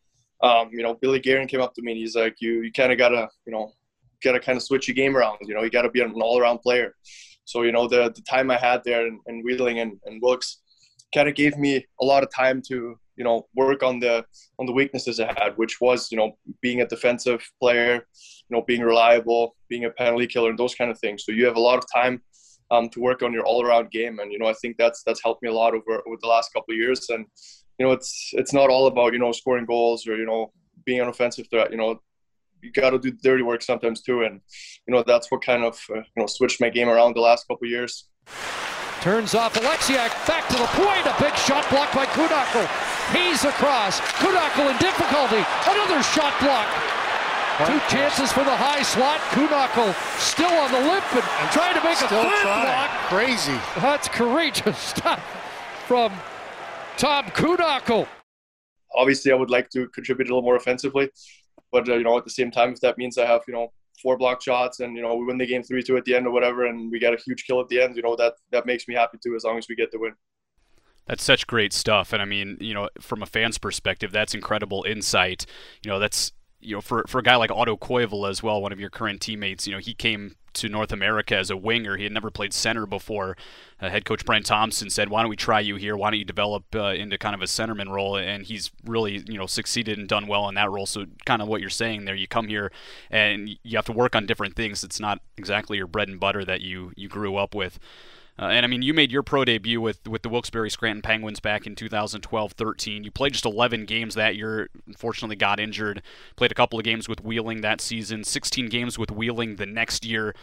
um, 0.43 0.71
you 0.73 0.83
know, 0.83 0.95
Billy 0.95 1.21
Guerin 1.21 1.49
came 1.49 1.61
up 1.61 1.75
to 1.75 1.83
me 1.83 1.93
and 1.93 2.01
he's 2.01 2.17
like, 2.17 2.37
you 2.41 2.63
you 2.63 2.73
kind 2.73 2.91
of 2.91 2.99
gotta 2.99 3.29
you 3.47 3.53
know 3.53 3.73
gotta 4.23 4.41
kind 4.41 4.57
of 4.57 4.65
switch 4.65 4.89
your 4.89 4.97
game 4.97 5.17
around. 5.17 5.39
You 5.43 5.55
know, 5.55 5.63
you 5.63 5.71
gotta 5.71 5.91
be 5.91 6.01
an 6.01 6.11
all-around 6.11 6.59
player. 6.59 6.97
So 7.45 7.63
you 7.63 7.71
know, 7.71 7.87
the 7.87 8.11
the 8.11 8.23
time 8.23 8.51
I 8.51 8.57
had 8.57 8.83
there 8.85 9.07
in, 9.07 9.21
in 9.29 9.43
Wheeling 9.45 9.79
and, 9.79 10.01
and 10.07 10.21
Wilkes 10.21 10.59
kind 11.15 11.29
of 11.29 11.35
gave 11.35 11.57
me 11.57 11.85
a 12.01 12.05
lot 12.05 12.23
of 12.23 12.31
time 12.35 12.63
to 12.69 12.99
you 13.17 13.25
know 13.25 13.47
work 13.55 13.83
on 13.83 14.01
the 14.01 14.25
on 14.59 14.67
the 14.67 14.73
weaknesses 14.73 15.21
I 15.21 15.27
had, 15.27 15.57
which 15.57 15.81
was 15.81 16.11
you 16.11 16.19
know 16.19 16.33
being 16.61 16.81
a 16.81 16.87
defensive 16.87 17.43
player, 17.61 17.95
you 17.95 18.57
know 18.57 18.63
being 18.67 18.83
reliable, 18.83 19.57
being 19.69 19.85
a 19.85 19.91
penalty 19.91 20.27
killer, 20.27 20.51
and 20.51 20.59
those 20.59 20.75
kind 20.75 20.91
of 20.91 20.99
things. 20.99 21.25
So 21.25 21.33
you 21.33 21.45
have 21.47 21.57
a 21.57 21.61
lot 21.61 21.79
of 21.79 21.85
time 21.93 22.23
um, 22.71 22.89
to 22.91 23.01
work 23.01 23.23
on 23.23 23.33
your 23.33 23.45
all-around 23.45 23.91
game, 23.91 24.19
and 24.19 24.33
you 24.33 24.39
know 24.39 24.47
I 24.47 24.55
think 24.55 24.77
that's 24.79 25.03
that's 25.05 25.23
helped 25.23 25.43
me 25.43 25.51
a 25.51 25.55
lot 25.55 25.75
over 25.75 26.03
over 26.07 26.17
the 26.21 26.29
last 26.29 26.53
couple 26.53 26.73
of 26.73 26.79
years. 26.79 27.09
And 27.11 27.27
you 27.79 27.87
know 27.87 27.93
it's 27.93 28.31
it's 28.33 28.53
not 28.53 28.71
all 28.71 28.87
about 28.87 29.13
you 29.13 29.19
know 29.19 29.33
scoring 29.33 29.67
goals 29.67 30.07
or 30.07 30.17
you 30.17 30.27
know 30.27 30.53
being 30.85 31.01
an 31.01 31.09
offensive 31.09 31.47
threat. 31.51 31.71
You 31.71 31.77
know 31.77 32.01
you 32.63 32.71
got 32.73 32.91
to 32.91 32.99
do 32.99 33.11
dirty 33.11 33.43
work 33.43 33.63
sometimes 33.63 34.03
too, 34.03 34.23
and 34.23 34.41
you 34.87 34.95
know 34.95 35.03
that's 35.07 35.31
what 35.31 35.45
kind 35.45 35.65
of 35.65 35.79
uh, 35.91 35.97
you 35.97 36.17
know 36.17 36.27
switched 36.27 36.61
my 36.61 36.71
game 36.71 36.89
around 36.89 37.15
the 37.15 37.21
last 37.21 37.47
couple 37.47 37.67
of 37.67 37.71
years. 37.71 38.09
Turns 39.03 39.35
off 39.35 39.55
Alexiak, 39.55 40.15
back 40.29 40.47
to 40.47 40.55
the 40.55 40.71
point. 40.79 41.05
A 41.11 41.15
big 41.21 41.35
shot 41.35 41.69
blocked 41.71 41.93
by 41.93 42.07
Kuhnhackl. 42.07 42.63
He's 43.11 43.43
across. 43.43 43.99
Kuhnhackl 44.23 44.71
in 44.71 44.79
difficulty. 44.79 45.43
Another 45.67 46.01
shot 46.05 46.33
block. 46.39 46.69
Two 47.67 47.81
chances 47.91 48.31
for 48.31 48.45
the 48.45 48.55
high 48.55 48.83
slot. 48.83 49.19
Kuhnhackl 49.35 49.93
still 50.21 50.53
on 50.53 50.71
the 50.71 50.79
lip 50.79 51.03
and, 51.15 51.25
and 51.25 51.51
trying 51.51 51.75
to 51.75 51.83
make 51.83 51.99
a 51.99 52.07
third 52.07 52.31
trying. 52.43 52.65
block. 52.65 52.91
Crazy. 53.11 53.59
That's 53.81 54.07
courageous 54.07 54.79
stuff 54.95 55.21
from 55.89 56.13
Tom 56.97 57.25
Kuhnhackl. 57.27 58.07
Obviously, 58.95 59.33
I 59.33 59.35
would 59.35 59.51
like 59.51 59.69
to 59.71 59.89
contribute 59.89 60.29
a 60.29 60.31
little 60.31 60.43
more 60.43 60.55
offensively, 60.55 61.11
but 61.73 61.89
uh, 61.89 61.95
you 61.97 62.05
know, 62.05 62.17
at 62.19 62.23
the 62.25 62.31
same 62.31 62.53
time, 62.53 62.73
if 62.73 62.81
that 62.83 62.99
means 62.99 63.19
I 63.19 63.27
have 63.27 63.41
you 63.49 63.55
know 63.55 63.73
four 64.01 64.17
block 64.17 64.43
shots 64.43 64.81
and 64.81 64.97
you 64.97 65.03
know 65.03 65.15
we 65.15 65.25
win 65.25 65.39
the 65.39 65.47
game 65.47 65.63
three 65.63 65.83
two 65.83 65.97
at 65.97 66.05
the 66.05 66.15
end 66.15 66.27
or 66.27 66.31
whatever 66.31 66.67
and 66.67 66.91
we 66.91 66.99
get 66.99 67.13
a 67.13 67.17
huge 67.17 67.45
kill 67.45 67.61
at 67.61 67.69
the 67.69 67.81
end 67.81 67.97
you 67.97 68.03
know 68.03 68.17
that 68.17 68.35
that 68.51 68.67
makes 68.67 68.89
me 68.89 68.95
happy 68.95 69.19
too 69.23 69.35
as 69.35 69.45
long 69.45 69.59
as 69.59 69.69
we 69.69 69.75
get 69.75 69.91
the 69.91 69.99
win. 69.99 70.13
That's 71.07 71.25
such 71.25 71.47
great 71.47 71.73
stuff 71.73 72.13
and 72.13 72.23
i 72.23 72.25
mean 72.25 72.57
you 72.61 72.75
know 72.75 72.89
from 73.01 73.23
a 73.23 73.27
fan's 73.27 73.59
perspective 73.59 74.13
that's 74.13 74.35
incredible 74.35 74.85
insight. 74.85 75.47
You 75.83 75.91
know 75.91 75.99
that's 75.99 76.33
you 76.63 76.77
know, 76.77 76.81
for, 76.81 77.05
for 77.09 77.19
a 77.19 77.23
guy 77.23 77.37
like 77.37 77.51
Otto 77.51 77.77
Koivula 77.77 78.31
as 78.31 78.43
well, 78.43 78.63
one 78.63 78.73
of 78.73 78.81
your 78.81 78.89
current 78.89 79.21
teammates, 79.21 79.67
you 79.67 79.73
know, 79.73 79.81
he 79.81 79.95
came 79.95 80.37
to 80.55 80.69
North 80.69 80.93
America 80.93 81.37
as 81.37 81.51
a 81.51 81.57
winger. 81.57 81.97
He 81.97 82.05
had 82.05 82.13
never 82.13 82.31
played 82.31 82.53
center 82.53 82.87
before. 82.87 83.37
Uh, 83.81 83.91
head 83.91 84.05
coach 84.05 84.25
Brent 84.25 84.47
Thompson 84.47 84.91
said, 84.91 85.09
"Why 85.09 85.23
don't 85.23 85.31
we 85.31 85.37
try 85.37 85.61
you 85.61 85.77
here? 85.77 85.97
Why 85.97 86.11
don't 86.11 86.19
you 86.19 86.25
develop 86.25 86.65
uh, 86.75 86.93
into 86.93 87.19
kind 87.19 87.35
of 87.35 87.43
a 87.43 87.47
centerman 87.47 87.91
role?" 87.91 88.17
And 88.17 88.45
he's 88.45 88.71
really, 88.85 89.25
you 89.27 89.39
know, 89.39 89.47
succeeded 89.47 89.99
and 89.99 90.09
done 90.09 90.27
well 90.27 90.49
in 90.49 90.55
that 90.55 90.71
role. 90.71 90.87
So, 90.87 91.07
kind 91.27 91.43
of 91.43 91.49
what 91.49 91.61
you're 91.61 91.71
saying 91.71 92.05
there, 92.05 92.15
you 92.15 92.29
come 92.29 92.49
here 92.49 92.71
and 93.11 93.51
you 93.63 93.77
have 93.77 93.87
to 93.87 93.93
work 93.93 94.15
on 94.15 94.27
different 94.27 94.57
things. 94.57 94.85
It's 94.85 95.01
not 95.01 95.21
exactly 95.37 95.77
your 95.79 95.87
bread 95.87 96.09
and 96.09 96.21
butter 96.21 96.45
that 96.45 96.61
you 96.61 96.93
you 96.97 97.09
grew 97.09 97.37
up 97.37 97.55
with. 97.55 97.79
Uh, 98.39 98.47
and 98.47 98.65
I 98.65 98.69
mean, 98.69 98.83
you 98.83 98.95
made 98.95 99.13
your 99.13 99.23
pro 99.23 99.45
debut 99.45 99.81
with, 99.81 100.09
with 100.09 100.23
the 100.23 100.29
Wilkes-Barre 100.29 100.71
Scranton 100.71 101.03
Penguins 101.03 101.39
back 101.39 101.67
in 101.67 101.75
2012-13. 101.75 103.05
You 103.05 103.11
played 103.11 103.33
just 103.33 103.45
11 103.45 103.85
games 103.85 104.15
that 104.15 104.37
year. 104.37 104.71
Unfortunately, 104.87 105.37
got 105.37 105.61
injured. 105.61 106.03
Played 106.37 106.51
a 106.51 106.55
couple 106.55 106.79
of 106.79 106.85
games 106.85 107.09
with 107.09 107.23
Wheeling 107.23 107.61
that 107.61 107.81
season. 107.81 108.25
16 108.25 108.69
games 108.69 108.99
with 108.99 109.11
Wheeling 109.11 109.57
the 109.57 109.67
next 109.67 110.05
year. 110.05 110.35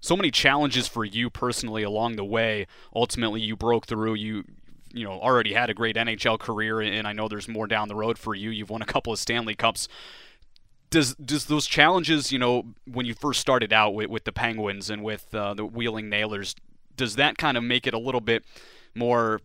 So 0.00 0.16
many 0.16 0.30
challenges 0.30 0.86
for 0.86 1.04
you 1.04 1.30
personally 1.30 1.82
along 1.82 2.16
the 2.16 2.24
way. 2.24 2.66
Ultimately, 2.94 3.40
you 3.40 3.56
broke 3.56 3.86
through. 3.86 4.14
You 4.14 4.44
you 4.92 5.04
know 5.04 5.12
already 5.12 5.52
had 5.52 5.70
a 5.70 5.74
great 5.74 5.96
NHL 5.96 6.38
career, 6.38 6.80
and 6.80 7.06
I 7.06 7.12
know 7.12 7.28
there's 7.28 7.48
more 7.48 7.66
down 7.66 7.88
the 7.88 7.94
road 7.94 8.18
for 8.18 8.34
you. 8.34 8.50
You've 8.50 8.70
won 8.70 8.82
a 8.82 8.86
couple 8.86 9.12
of 9.12 9.18
Stanley 9.18 9.54
Cups 9.54 9.88
does 10.90 11.14
does 11.14 11.46
those 11.46 11.66
challenges, 11.66 12.32
you 12.32 12.38
know, 12.38 12.66
when 12.84 13.06
you 13.06 13.14
first 13.14 13.40
started 13.40 13.72
out 13.72 13.94
with, 13.94 14.08
with 14.08 14.24
the 14.24 14.32
Penguins 14.32 14.90
and 14.90 15.02
with 15.02 15.32
uh, 15.34 15.54
the 15.54 15.64
Wheeling 15.64 16.10
Nailers, 16.10 16.54
does 17.00 17.16
that 17.16 17.38
kind 17.38 17.56
of 17.56 17.64
make 17.64 17.86
it 17.86 17.94
a 17.94 17.98
little 17.98 18.20
bit 18.20 18.44
more 18.94 19.40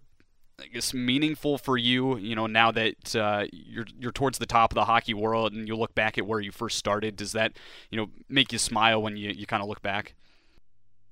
I 0.59 0.67
guess 0.67 0.93
meaningful 0.93 1.57
for 1.57 1.77
you, 1.77 2.17
you 2.17 2.33
know, 2.33 2.47
now 2.47 2.71
that 2.71 3.15
uh, 3.15 3.45
you're 3.51 3.85
you're 3.99 4.11
towards 4.11 4.37
the 4.37 4.45
top 4.45 4.71
of 4.71 4.75
the 4.75 4.85
hockey 4.85 5.13
world 5.13 5.51
and 5.53 5.67
you 5.67 5.75
look 5.75 5.93
back 5.95 6.17
at 6.17 6.25
where 6.25 6.39
you 6.39 6.51
first 6.51 6.77
started, 6.77 7.15
does 7.17 7.33
that, 7.33 7.53
you 7.89 7.97
know, 7.97 8.07
make 8.29 8.53
you 8.53 8.57
smile 8.57 9.01
when 9.01 9.17
you, 9.17 9.31
you 9.31 9.45
kind 9.45 9.61
of 9.61 9.67
look 9.67 9.81
back? 9.81 10.15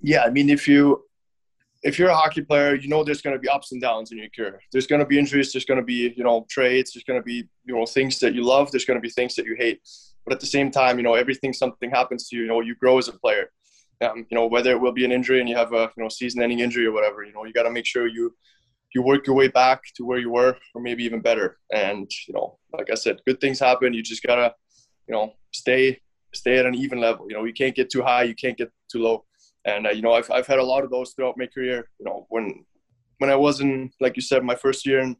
Yeah, 0.01 0.23
I 0.23 0.29
mean, 0.29 0.49
if 0.49 0.67
you 0.67 1.03
if 1.81 1.99
you're 1.99 2.09
a 2.09 2.15
hockey 2.15 2.41
player, 2.41 2.75
you 2.75 2.87
know 2.87 3.03
there's 3.03 3.21
going 3.21 3.35
to 3.35 3.39
be 3.39 3.49
ups 3.49 3.73
and 3.73 3.81
downs 3.81 4.11
in 4.13 4.17
your 4.17 4.29
career. 4.33 4.61
There's 4.71 4.87
going 4.87 4.99
to 4.99 5.05
be 5.05 5.19
injuries. 5.19 5.51
There's 5.51 5.65
going 5.65 5.79
to 5.79 5.85
be 5.85 6.13
you 6.15 6.23
know 6.23 6.45
trades. 6.49 6.93
There's 6.93 7.03
going 7.03 7.19
to 7.19 7.23
be 7.23 7.47
you 7.65 7.75
know 7.75 7.85
things 7.85 8.19
that 8.19 8.33
you 8.33 8.43
love. 8.43 8.71
There's 8.71 8.85
going 8.85 8.97
to 8.97 9.01
be 9.01 9.09
things 9.09 9.35
that 9.35 9.45
you 9.45 9.55
hate. 9.57 9.81
But 10.25 10.33
at 10.33 10.39
the 10.39 10.45
same 10.45 10.71
time, 10.71 10.97
you 10.97 11.03
know 11.03 11.15
everything 11.15 11.51
something 11.51 11.89
happens 11.89 12.29
to 12.29 12.35
you. 12.37 12.43
You 12.43 12.47
know 12.47 12.61
you 12.61 12.75
grow 12.75 12.97
as 12.97 13.09
a 13.09 13.13
player 13.13 13.49
um, 14.03 14.25
you 14.29 14.35
know, 14.37 14.47
whether 14.47 14.71
it 14.71 14.79
will 14.79 14.91
be 14.91 15.05
an 15.05 15.11
injury 15.11 15.39
and 15.39 15.49
you 15.49 15.55
have 15.55 15.73
a 15.73 15.91
you 15.95 16.03
know 16.03 16.09
season-ending 16.09 16.59
injury 16.59 16.85
or 16.85 16.91
whatever, 16.91 17.23
you 17.23 17.33
know, 17.33 17.45
you 17.45 17.53
got 17.53 17.63
to 17.63 17.71
make 17.71 17.85
sure 17.85 18.07
you 18.07 18.33
you 18.93 19.01
work 19.01 19.25
your 19.25 19.35
way 19.35 19.47
back 19.47 19.81
to 19.95 20.05
where 20.05 20.19
you 20.19 20.29
were, 20.29 20.55
or 20.75 20.81
maybe 20.81 21.03
even 21.03 21.21
better. 21.21 21.57
And 21.73 22.09
you 22.27 22.33
know, 22.33 22.59
like 22.71 22.89
I 22.91 22.95
said, 22.95 23.21
good 23.25 23.41
things 23.41 23.59
happen. 23.59 23.93
You 23.93 24.03
just 24.03 24.23
gotta, 24.23 24.53
you 25.07 25.13
know, 25.13 25.33
stay 25.51 25.99
stay 26.33 26.57
at 26.57 26.65
an 26.65 26.75
even 26.75 26.99
level. 26.99 27.27
You 27.29 27.35
know, 27.35 27.45
you 27.45 27.53
can't 27.53 27.75
get 27.75 27.89
too 27.89 28.01
high, 28.01 28.23
you 28.23 28.35
can't 28.35 28.57
get 28.57 28.71
too 28.91 28.99
low. 28.99 29.25
And 29.65 29.87
uh, 29.87 29.91
you 29.91 30.01
know, 30.01 30.13
I've 30.13 30.29
I've 30.31 30.47
had 30.47 30.59
a 30.59 30.63
lot 30.63 30.83
of 30.83 30.91
those 30.91 31.13
throughout 31.13 31.37
my 31.37 31.47
career. 31.47 31.89
You 31.99 32.05
know, 32.05 32.25
when 32.29 32.65
when 33.17 33.29
I 33.29 33.35
was 33.35 33.61
in, 33.61 33.91
like 33.99 34.15
you 34.15 34.21
said, 34.21 34.43
my 34.43 34.55
first 34.55 34.85
year 34.85 34.99
in 34.99 35.15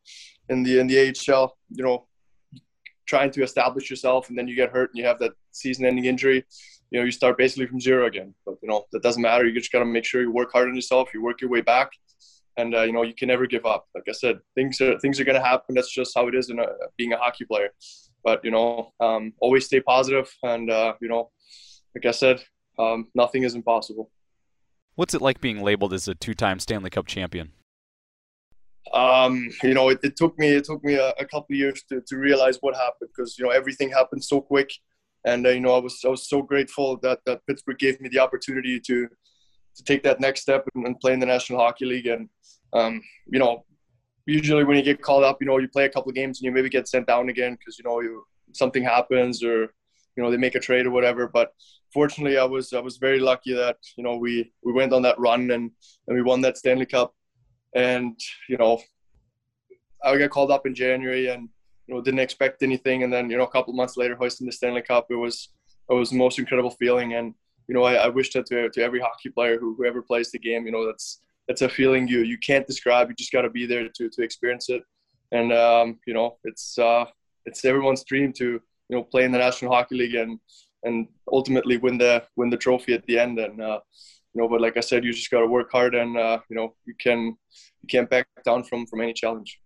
in 0.50 0.64
the 0.64 0.80
in 0.80 0.88
the 0.88 1.10
AHL, 1.10 1.56
you 1.70 1.84
know, 1.84 2.08
trying 3.06 3.32
to 3.32 3.44
establish 3.44 3.90
yourself, 3.90 4.30
and 4.30 4.38
then 4.38 4.48
you 4.48 4.56
get 4.56 4.72
hurt 4.72 4.92
and 4.92 5.00
you 5.00 5.06
have 5.06 5.20
that 5.20 5.34
season-ending 5.52 6.06
injury 6.06 6.46
you 6.94 7.00
know 7.00 7.06
you 7.06 7.12
start 7.12 7.38
basically 7.38 7.66
from 7.66 7.82
zero 7.82 8.06
again. 8.06 8.34
But 8.46 8.56
you 8.62 8.70
know 8.70 8.86
that 8.92 9.02
doesn't 9.02 9.22
matter. 9.22 9.46
You 9.46 9.60
just 9.60 9.72
got 9.72 9.80
to 9.80 9.86
make 9.86 10.06
sure 10.06 10.22
you 10.22 10.32
work 10.32 10.54
hard 10.54 10.70
on 10.70 10.76
yourself. 10.76 11.14
You 11.14 11.24
work 11.24 11.42
your 11.42 11.50
way 11.50 11.62
back, 11.62 11.92
and 12.56 12.74
uh, 12.76 12.84
you 12.84 12.94
know 12.94 13.02
you 13.02 13.16
can 13.16 13.28
never 13.28 13.48
give 13.48 13.66
up. 13.66 13.88
Like 13.96 14.06
I 14.08 14.12
said, 14.12 14.40
things 14.56 14.80
are 14.80 14.98
things 15.00 15.20
are 15.20 15.26
going 15.26 15.40
to 15.42 15.46
happen. 15.46 15.76
That's 15.76 15.92
just 15.92 16.14
how 16.16 16.28
it 16.28 16.36
is 16.36 16.52
in 16.52 16.60
a, 16.60 16.68
being 16.96 17.12
a 17.12 17.18
hockey 17.18 17.46
player. 17.46 17.70
But 18.24 18.46
you 18.46 18.52
know, 18.52 18.94
um, 19.00 19.34
always 19.42 19.66
stay 19.66 19.82
positive, 19.82 20.32
and 20.44 20.70
uh, 20.70 20.94
you 21.02 21.10
know, 21.10 21.32
like 21.96 22.06
I 22.06 22.12
said, 22.12 22.44
um, 22.78 23.08
nothing 23.16 23.42
is 23.42 23.56
impossible. 23.56 24.12
What's 24.96 25.16
it 25.16 25.22
like 25.22 25.42
being 25.42 25.64
labeled 25.64 25.94
as 25.94 26.08
a 26.08 26.14
two-time 26.14 26.60
Stanley 26.60 26.92
Cup 26.92 27.08
champion? 27.08 27.52
Um, 28.94 29.50
you 29.64 29.74
know, 29.74 29.90
it, 29.90 30.00
it, 30.04 30.16
took 30.16 30.38
me 30.38 30.50
it 30.50 30.66
took 30.66 30.84
me 30.84 30.94
a, 30.94 31.10
a 31.18 31.26
couple 31.26 31.56
years 31.56 31.82
to, 31.90 32.02
to 32.02 32.18
realize 32.18 32.60
what 32.62 32.76
happened 32.76 33.10
because 33.16 33.40
you 33.40 33.46
know 33.46 33.50
everything 33.50 33.90
happened 33.90 34.24
so 34.24 34.40
quick, 34.40 34.72
and 35.26 35.46
uh, 35.46 35.50
you 35.50 35.60
know 35.60 35.76
I 35.76 35.80
was 35.80 36.00
I 36.06 36.10
was 36.10 36.28
so 36.28 36.42
grateful 36.42 36.98
that 36.98 37.20
that 37.26 37.46
Pittsburgh 37.48 37.80
gave 37.80 38.00
me 38.02 38.10
the 38.10 38.20
opportunity 38.20 38.80
to 38.80 39.08
to 39.76 39.84
take 39.84 40.04
that 40.04 40.20
next 40.20 40.42
step 40.42 40.68
and, 40.76 40.86
and 40.86 41.00
play 41.00 41.14
in 41.14 41.20
the 41.20 41.26
National 41.26 41.60
Hockey 41.60 41.86
League. 41.86 42.08
And 42.08 42.30
um, 42.74 43.02
you 43.28 43.40
know, 43.40 43.66
usually 44.26 44.64
when 44.64 44.78
you 44.78 44.84
get 44.84 45.02
called 45.02 45.24
up, 45.24 45.38
you 45.42 45.48
know, 45.48 45.58
you 45.58 45.68
play 45.68 45.86
a 45.86 45.90
couple 45.90 46.10
of 46.10 46.16
games 46.16 46.40
and 46.40 46.46
you 46.46 46.52
maybe 46.52 46.70
get 46.70 46.88
sent 46.88 47.08
down 47.08 47.30
again 47.30 47.54
because 47.58 47.78
you 47.78 47.84
know 47.84 48.02
you 48.02 48.24
something 48.54 48.84
happens 48.84 49.44
or 49.44 49.74
you 50.16 50.24
know 50.24 50.30
they 50.30 50.38
make 50.38 50.56
a 50.56 50.60
trade 50.60 50.86
or 50.86 50.92
whatever. 50.92 51.28
But 51.28 51.54
fortunately, 51.94 52.38
I 52.38 52.46
was 52.46 52.74
I 52.74 52.80
was 52.80 52.98
very 52.98 53.20
lucky 53.20 53.54
that 53.54 53.78
you 53.98 54.04
know 54.04 54.18
we 54.18 54.52
we 54.64 54.74
went 54.74 54.94
on 54.94 55.02
that 55.04 55.20
run 55.20 55.52
and 55.52 55.72
and 56.08 56.16
we 56.16 56.22
won 56.22 56.42
that 56.42 56.58
Stanley 56.58 56.86
Cup. 56.86 57.14
And 57.76 58.20
you 58.50 58.58
know, 58.58 58.82
I 60.04 60.18
got 60.18 60.30
called 60.30 60.52
up 60.52 60.68
in 60.68 60.76
January 60.76 61.30
and 61.30 61.50
you 61.88 61.94
know 61.94 62.02
didn't 62.02 62.20
expect 62.20 62.64
anything. 62.64 63.04
And 63.04 63.12
then 63.12 63.30
you 63.30 63.38
know 63.38 63.44
a 63.44 63.52
couple 63.52 63.74
months 63.74 63.98
later, 63.98 64.16
hoisting 64.16 64.48
the 64.48 64.54
Stanley 64.54 64.82
Cup, 64.82 65.08
it 65.10 65.16
was 65.16 65.50
it 65.90 65.94
was 65.94 66.10
the 66.10 66.18
most 66.18 66.40
incredible 66.40 66.72
feeling. 66.72 67.14
And 67.14 67.34
you 67.68 67.76
know, 67.76 67.84
I, 67.84 67.94
I 67.94 68.08
wish 68.08 68.34
that 68.34 68.46
to, 68.48 68.70
to 68.70 68.84
every 68.84 69.00
hockey 69.00 69.30
player 69.30 69.60
who 69.60 69.76
whoever 69.76 70.02
plays 70.02 70.32
the 70.32 70.40
game. 70.40 70.66
You 70.66 70.72
know, 70.72 70.86
that's 70.86 71.20
that's 71.48 71.62
a 71.62 71.70
feeling 71.70 72.08
you 72.08 72.20
you 72.20 72.38
can't 72.38 72.68
describe. 72.68 73.10
You 73.10 73.16
just 73.16 73.32
got 73.32 73.42
to 73.42 73.50
be 73.50 73.66
there 73.66 73.88
to 73.88 74.10
to 74.10 74.22
experience 74.22 74.70
it. 74.70 74.84
And 75.32 75.52
um, 75.52 76.00
you 76.06 76.14
know, 76.14 76.38
it's 76.44 76.78
uh, 76.78 77.06
it's 77.46 77.66
everyone's 77.66 78.04
dream 78.04 78.34
to 78.34 78.46
you 78.46 78.96
know 78.96 79.04
play 79.04 79.24
in 79.24 79.32
the 79.32 79.38
National 79.38 79.72
Hockey 79.72 79.96
League 79.96 80.16
and 80.16 80.40
and 80.84 81.08
ultimately 81.32 81.78
win 81.78 81.98
the 81.98 82.24
win 82.36 82.50
the 82.50 82.58
trophy 82.58 82.94
at 82.94 83.06
the 83.06 83.20
end. 83.20 83.40
And 83.40 83.62
uh, 83.62 83.80
you 84.34 84.42
know, 84.42 84.48
but 84.50 84.62
like 84.62 84.78
I 84.78 84.82
said, 84.82 85.04
you 85.04 85.14
just 85.14 85.32
got 85.32 85.42
to 85.42 85.48
work 85.48 85.72
hard, 85.72 85.96
and 85.96 86.18
uh, 86.18 86.40
you 86.50 86.56
know, 86.56 86.76
you 86.86 86.94
can 87.00 87.38
you 87.82 87.88
can't 87.90 88.10
back 88.10 88.28
down 88.46 88.64
from 88.64 88.86
from 88.88 89.02
any 89.02 89.14
challenge 89.14 89.60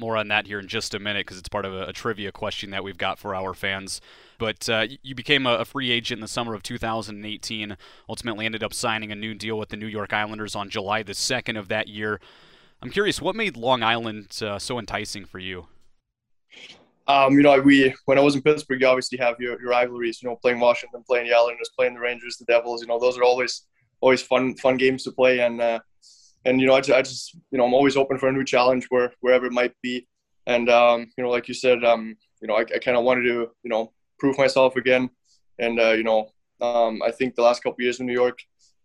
more 0.00 0.16
on 0.16 0.28
that 0.28 0.46
here 0.46 0.58
in 0.58 0.66
just 0.66 0.94
a 0.94 0.98
minute 0.98 1.26
because 1.26 1.38
it's 1.38 1.48
part 1.48 1.64
of 1.64 1.74
a, 1.74 1.84
a, 1.84 1.92
trivia 1.92 2.32
question 2.32 2.70
that 2.70 2.82
we've 2.82 2.98
got 2.98 3.18
for 3.18 3.34
our 3.34 3.54
fans. 3.54 4.00
But 4.38 4.68
uh, 4.68 4.86
you 5.02 5.14
became 5.14 5.46
a, 5.46 5.56
a, 5.56 5.64
free 5.64 5.90
agent 5.90 6.18
in 6.18 6.22
the 6.22 6.28
summer 6.28 6.54
of 6.54 6.62
2018. 6.62 7.76
Ultimately, 8.08 8.46
ended 8.46 8.64
up 8.64 8.74
signing 8.74 9.12
a 9.12 9.14
new 9.14 9.34
deal 9.34 9.58
with 9.58 9.68
the 9.68 9.76
New 9.76 9.86
York 9.86 10.12
Islanders 10.12 10.56
on 10.56 10.70
July 10.70 11.02
the 11.02 11.12
2nd 11.12 11.58
of 11.58 11.68
that 11.68 11.86
year. 11.86 12.20
I'm 12.82 12.90
curious, 12.90 13.20
what 13.20 13.36
made 13.36 13.56
Long 13.56 13.82
Island 13.82 14.36
uh, 14.42 14.58
so 14.58 14.78
enticing 14.78 15.26
for 15.26 15.38
you? 15.38 15.66
Um, 17.06 17.34
you 17.34 17.42
know, 17.42 17.60
we 17.60 17.94
when 18.06 18.18
I 18.18 18.20
was 18.20 18.36
in 18.36 18.42
Pittsburgh, 18.42 18.80
you 18.80 18.86
obviously 18.86 19.18
have 19.18 19.34
your, 19.38 19.60
your 19.60 19.70
rivalries. 19.70 20.22
You 20.22 20.28
know, 20.28 20.36
playing 20.36 20.60
Washington, 20.60 21.02
playing 21.06 21.26
the 21.26 21.34
Islanders, 21.34 21.70
playing 21.76 21.94
the 21.94 22.00
Rangers, 22.00 22.36
the 22.36 22.44
Devils. 22.44 22.82
You 22.82 22.88
know, 22.88 22.98
those 22.98 23.18
are 23.18 23.24
always 23.24 23.66
always 24.00 24.22
fun 24.22 24.54
fun 24.56 24.76
games 24.76 25.04
to 25.04 25.12
play. 25.12 25.40
And 25.40 25.60
uh, 25.60 25.80
and 26.44 26.60
you 26.60 26.66
know, 26.66 26.74
I 26.74 26.80
just, 26.80 26.90
I 26.90 27.02
just, 27.02 27.34
you 27.50 27.58
know, 27.58 27.64
I'm 27.64 27.74
always 27.74 27.96
open 27.96 28.18
for 28.18 28.28
a 28.28 28.32
new 28.32 28.44
challenge 28.44 28.86
where 28.88 29.12
wherever 29.20 29.46
it 29.46 29.52
might 29.52 29.74
be. 29.82 30.06
And 30.46 30.68
um, 30.70 31.10
you 31.16 31.24
know, 31.24 31.30
like 31.30 31.48
you 31.48 31.54
said, 31.54 31.84
um, 31.84 32.16
you 32.40 32.48
know, 32.48 32.54
I, 32.54 32.60
I 32.60 32.78
kind 32.78 32.96
of 32.96 33.04
wanted 33.04 33.22
to, 33.22 33.50
you 33.62 33.70
know, 33.70 33.92
prove 34.18 34.38
myself 34.38 34.76
again. 34.76 35.10
And 35.58 35.78
uh, 35.78 35.90
you 35.90 36.02
know, 36.02 36.30
um, 36.60 37.02
I 37.02 37.10
think 37.10 37.34
the 37.34 37.42
last 37.42 37.62
couple 37.62 37.82
years 37.82 38.00
in 38.00 38.06
New 38.06 38.12
York, 38.12 38.38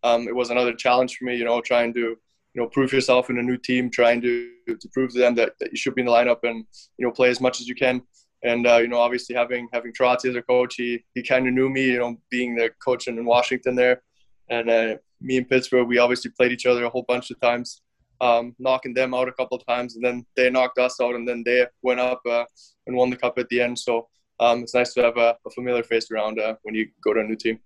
um, 0.04 0.28
it 0.28 0.36
was 0.36 0.50
another 0.50 0.74
challenge 0.74 1.16
for 1.18 1.26
me. 1.26 1.38
You 1.38 1.46
know, 1.46 1.62
trying 1.62 1.94
to, 1.94 2.00
you 2.00 2.18
know, 2.56 2.68
prove 2.68 2.92
yourself 2.92 3.30
in 3.30 3.38
a 3.38 3.44
new 3.44 3.58
team, 3.58 3.90
trying 3.90 4.22
to 4.22 4.50
to 4.68 4.90
prove 4.94 5.14
to 5.14 5.20
them 5.20 5.36
that, 5.36 5.54
that 5.60 5.72
you 5.72 5.78
should 5.78 5.96
be 5.96 6.02
in 6.02 6.08
the 6.08 6.12
lineup 6.12 6.40
and 6.44 6.66
you 6.98 7.06
know 7.06 7.12
play 7.12 7.30
as 7.30 7.40
much 7.40 7.62
as 7.62 7.68
you 7.68 7.76
can. 7.76 8.02
And 8.44 8.68
uh, 8.68 8.78
you 8.78 8.88
know, 8.88 9.00
obviously 9.00 9.36
having 9.36 9.68
having 9.72 9.94
Trotz 9.94 10.26
as 10.26 10.36
a 10.36 10.42
coach, 10.42 10.76
he 10.76 11.04
he 11.14 11.24
kind 11.24 11.48
of 11.48 11.54
knew 11.54 11.70
me. 11.70 11.86
You 11.86 12.00
know, 12.00 12.18
being 12.30 12.56
the 12.56 12.72
coach 12.84 13.08
in 13.08 13.24
Washington 13.24 13.76
there, 13.76 14.04
and 14.50 14.70
uh, 14.70 14.96
me 15.26 15.38
and 15.38 15.50
Pittsburgh, 15.50 15.88
we 15.88 15.98
obviously 15.98 16.32
played 16.32 16.52
each 16.52 16.66
other 16.66 16.86
a 16.86 16.90
whole 16.90 17.04
bunch 17.08 17.32
of 17.32 17.40
times, 17.42 17.82
um, 18.22 18.56
knocking 18.60 18.94
them 18.94 19.14
out 19.14 19.28
a 19.28 19.34
couple 19.34 19.58
of 19.58 19.66
times, 19.66 19.96
and 19.96 20.06
then 20.06 20.26
they 20.38 20.50
knocked 20.50 20.78
us 20.78 21.02
out, 21.02 21.16
and 21.16 21.28
then 21.28 21.44
they 21.46 21.66
went 21.82 22.00
up 22.00 22.22
uh, 22.30 22.46
and 22.88 22.96
won 22.96 23.10
the 23.10 23.18
cup 23.18 23.38
at 23.38 23.50
the 23.50 23.60
end. 23.60 23.78
So 23.78 24.08
um, 24.40 24.64
it's 24.64 24.74
nice 24.74 24.94
to 24.94 25.02
have 25.02 25.18
a, 25.18 25.36
a 25.46 25.50
familiar 25.50 25.84
face 25.84 26.12
around 26.12 26.40
uh, 26.40 26.56
when 26.62 26.76
you 26.76 26.88
go 27.04 27.14
to 27.14 27.22
a 27.22 27.24
new 27.24 27.36
team. 27.36 27.60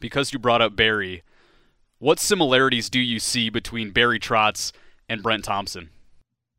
Because 0.00 0.32
you 0.32 0.38
brought 0.38 0.60
up 0.60 0.76
Barry, 0.76 1.22
what 1.98 2.18
similarities 2.18 2.90
do 2.90 3.00
you 3.00 3.18
see 3.18 3.48
between 3.48 3.90
Barry 3.90 4.18
Trotz 4.18 4.72
and 5.08 5.22
Brent 5.22 5.44
Thompson? 5.44 5.90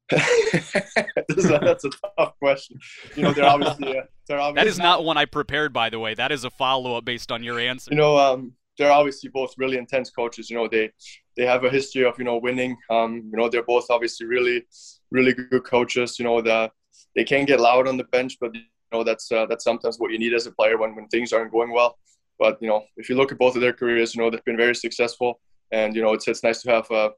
that's, 0.10 0.75
a, 1.46 1.60
that's, 1.60 1.86
a, 1.86 1.90
tough 2.18 2.38
question. 2.40 2.80
You 3.16 3.24
know, 3.24 3.34
they're 3.34 3.46
obviously, 3.46 3.98
uh, 3.98 4.04
they're 4.28 4.40
obviously 4.40 4.70
that 4.70 4.72
is 4.72 4.78
not 4.78 5.04
one 5.04 5.18
I 5.18 5.25
prepared, 5.25 5.74
by 5.74 5.90
the 5.90 6.00
way. 6.00 6.13
That 6.13 6.32
is 6.32 6.44
a 6.44 6.50
follow 6.50 6.98
up 6.98 7.06
based 7.06 7.32
on 7.32 7.44
your 7.44 7.60
answer. 7.60 7.92
You 7.92 7.98
know, 7.98 8.18
um, 8.18 8.54
they're 8.77 8.92
obviously 8.92 9.30
both 9.30 9.53
really 9.58 9.77
intense 9.77 10.10
coaches. 10.10 10.50
You 10.50 10.58
know, 10.58 10.68
they 10.68 10.92
they 11.38 11.46
have 11.46 11.63
a 11.63 11.70
history 11.70 12.06
of 12.06 12.18
you 12.18 12.25
know 12.25 12.38
winning. 12.38 12.77
Um, 12.89 13.30
you 13.32 13.38
know, 13.38 13.50
they're 13.50 13.63
both 13.63 13.88
obviously 13.89 14.25
really 14.25 14.65
really 15.12 15.34
good 15.34 15.63
coaches. 15.63 16.20
You 16.20 16.25
know, 16.25 16.42
the 16.42 16.72
they 17.15 17.24
can 17.24 17.46
get 17.46 17.60
loud 17.60 17.88
on 17.88 17.98
the 17.98 18.06
bench, 18.06 18.38
but 18.39 18.53
you 18.53 18.62
know 18.92 19.03
that's 19.03 19.32
uh, 19.32 19.46
that's 19.46 19.63
sometimes 19.63 19.98
what 20.00 20.12
you 20.12 20.20
need 20.20 20.34
as 20.34 20.48
a 20.48 20.51
player 20.51 20.77
when 20.77 20.96
when 20.96 21.08
things 21.08 21.34
aren't 21.34 21.51
going 21.51 21.72
well. 21.72 21.98
But 22.39 22.58
you 22.62 22.68
know, 22.68 22.84
if 22.98 23.10
you 23.10 23.15
look 23.15 23.32
at 23.32 23.38
both 23.38 23.56
of 23.56 23.62
their 23.62 23.74
careers, 23.74 24.15
you 24.15 24.22
know 24.22 24.30
they've 24.30 24.46
been 24.46 24.58
very 24.58 24.75
successful, 24.75 25.39
and 25.72 25.96
you 25.96 26.01
know 26.01 26.13
it's 26.13 26.27
it's 26.27 26.44
nice 26.44 26.62
to 26.63 26.72
have 26.72 26.92
uh, 26.92 27.10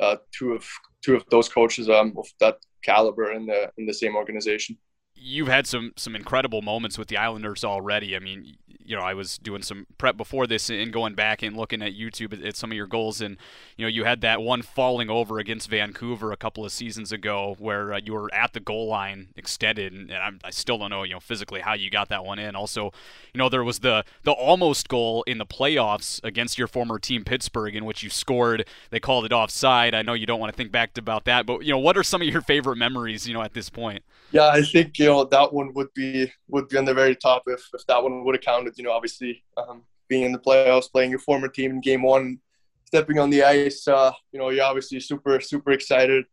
uh, 0.00 0.16
two 0.32 0.52
of 0.52 0.66
two 1.02 1.16
of 1.16 1.24
those 1.30 1.48
coaches 1.48 1.88
um, 1.88 2.14
of 2.16 2.26
that 2.40 2.58
caliber 2.82 3.32
in 3.32 3.46
the 3.46 3.70
in 3.78 3.86
the 3.86 3.94
same 3.94 4.16
organization 4.16 4.76
you've 5.20 5.48
had 5.48 5.66
some 5.66 5.92
some 5.96 6.16
incredible 6.16 6.62
moments 6.62 6.98
with 6.98 7.08
the 7.08 7.16
Islanders 7.16 7.64
already. 7.64 8.16
I 8.16 8.18
mean, 8.18 8.56
you 8.84 8.96
know, 8.96 9.02
I 9.02 9.14
was 9.14 9.38
doing 9.38 9.62
some 9.62 9.86
prep 9.98 10.16
before 10.16 10.46
this 10.46 10.70
and 10.70 10.92
going 10.92 11.14
back 11.14 11.42
and 11.42 11.56
looking 11.56 11.82
at 11.82 11.94
YouTube 11.94 12.32
at, 12.32 12.44
at, 12.44 12.56
some 12.56 12.70
of 12.70 12.76
your 12.76 12.86
goals, 12.86 13.20
and 13.20 13.36
you 13.76 13.84
know, 13.84 13.88
you 13.88 14.04
had 14.04 14.20
that 14.22 14.42
one 14.42 14.62
falling 14.62 15.10
over 15.10 15.38
against 15.38 15.68
Vancouver 15.68 16.32
a 16.32 16.36
couple 16.36 16.64
of 16.64 16.72
seasons 16.72 17.12
ago 17.12 17.56
where 17.58 17.94
uh, 17.94 18.00
you 18.04 18.12
were 18.12 18.32
at 18.34 18.52
the 18.52 18.60
goal 18.60 18.88
line 18.88 19.28
extended, 19.36 19.92
and, 19.92 20.10
and 20.10 20.40
i 20.44 20.50
still 20.50 20.78
don't 20.78 20.90
know, 20.90 21.02
you 21.02 21.14
know, 21.14 21.20
physically 21.20 21.60
how 21.60 21.74
you 21.74 21.90
got 21.90 22.08
that 22.08 22.24
one 22.24 22.38
in. 22.38 22.54
Also, 22.54 22.92
you 23.32 23.38
know, 23.38 23.48
there 23.48 23.64
was 23.64 23.80
the 23.80 24.04
the 24.24 24.32
almost 24.32 24.88
goal 24.88 25.22
in 25.24 25.38
the 25.38 25.46
playoffs 25.46 26.22
against 26.24 26.58
your 26.58 26.66
former 26.66 26.98
team 26.98 27.24
Pittsburgh, 27.24 27.74
in 27.74 27.84
which 27.84 28.02
you 28.02 28.10
scored. 28.10 28.66
They 28.90 29.00
called 29.00 29.24
it 29.24 29.32
offside. 29.32 29.94
I 29.94 30.02
know 30.02 30.14
you 30.14 30.26
don't 30.26 30.40
want 30.40 30.52
to 30.52 30.56
think 30.56 30.72
back 30.72 30.96
about 30.98 31.24
that, 31.24 31.46
but 31.46 31.64
you 31.64 31.72
know, 31.72 31.78
what 31.78 31.96
are 31.96 32.02
some 32.02 32.22
of 32.22 32.28
your 32.28 32.40
favorite 32.40 32.76
memories, 32.76 33.26
you 33.26 33.34
know, 33.34 33.42
at 33.42 33.54
this 33.54 33.70
point? 33.70 34.02
Yeah, 34.32 34.48
I 34.48 34.62
think 34.62 34.98
you 34.98 35.06
know 35.06 35.24
that 35.24 35.52
one 35.52 35.72
would 35.74 35.92
be 35.94 36.32
would 36.48 36.68
be 36.68 36.76
on 36.76 36.84
the 36.84 36.94
very 36.94 37.16
top 37.16 37.42
if 37.46 37.68
if 37.74 37.84
that 37.86 38.02
one 38.02 38.24
would 38.24 38.34
have 38.34 38.42
counted 38.42 38.69
you 38.78 38.84
know, 38.84 38.92
obviously 38.92 39.42
um, 39.56 39.82
being 40.08 40.24
in 40.24 40.32
the 40.32 40.38
playoffs, 40.38 40.90
playing 40.90 41.10
your 41.10 41.18
former 41.18 41.48
team 41.48 41.72
in 41.72 41.80
game 41.80 42.02
one, 42.02 42.38
stepping 42.84 43.18
on 43.18 43.30
the 43.30 43.42
ice, 43.42 43.86
uh, 43.88 44.12
you 44.32 44.38
know, 44.38 44.50
you're 44.50 44.64
obviously 44.64 45.00
super, 45.00 45.40
super 45.40 45.72
excited, 45.72 46.24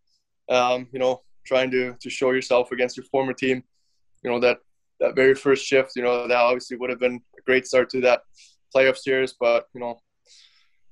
um, 0.50 0.88
you 0.92 1.00
know, 1.00 1.22
trying 1.46 1.72
to, 1.72 1.96
to 2.02 2.10
show 2.10 2.32
yourself 2.32 2.72
against 2.72 2.98
your 2.98 3.06
former 3.06 3.34
team. 3.34 3.64
You 4.24 4.32
know, 4.32 4.40
that, 4.40 4.58
that 5.00 5.16
very 5.16 5.36
first 5.36 5.66
shift, 5.66 5.92
you 5.96 6.02
know, 6.02 6.28
that 6.28 6.36
obviously 6.36 6.78
would 6.78 6.90
have 6.90 7.00
been 7.00 7.22
a 7.38 7.42
great 7.44 7.68
start 7.68 7.90
to 7.92 8.02
that 8.02 8.22
playoff 8.76 8.98
series, 8.98 9.34
but, 9.40 9.68
you 9.74 9.80
know, 9.80 10.00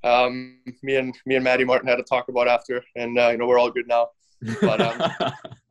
um, 0.06 0.60
me 0.84 0.96
and 0.96 1.18
me 1.26 1.36
and 1.36 1.44
Maddie 1.44 1.66
Martin 1.66 1.88
had 1.88 1.96
to 1.96 2.04
talk 2.04 2.30
about 2.30 2.48
after, 2.48 2.84
and 2.96 3.18
uh, 3.18 3.30
you 3.30 3.38
know 3.38 3.48
we're 3.48 3.58
all 3.58 3.72
good 3.72 3.88
now. 3.88 4.10
But 4.62 4.80
um, 4.80 5.02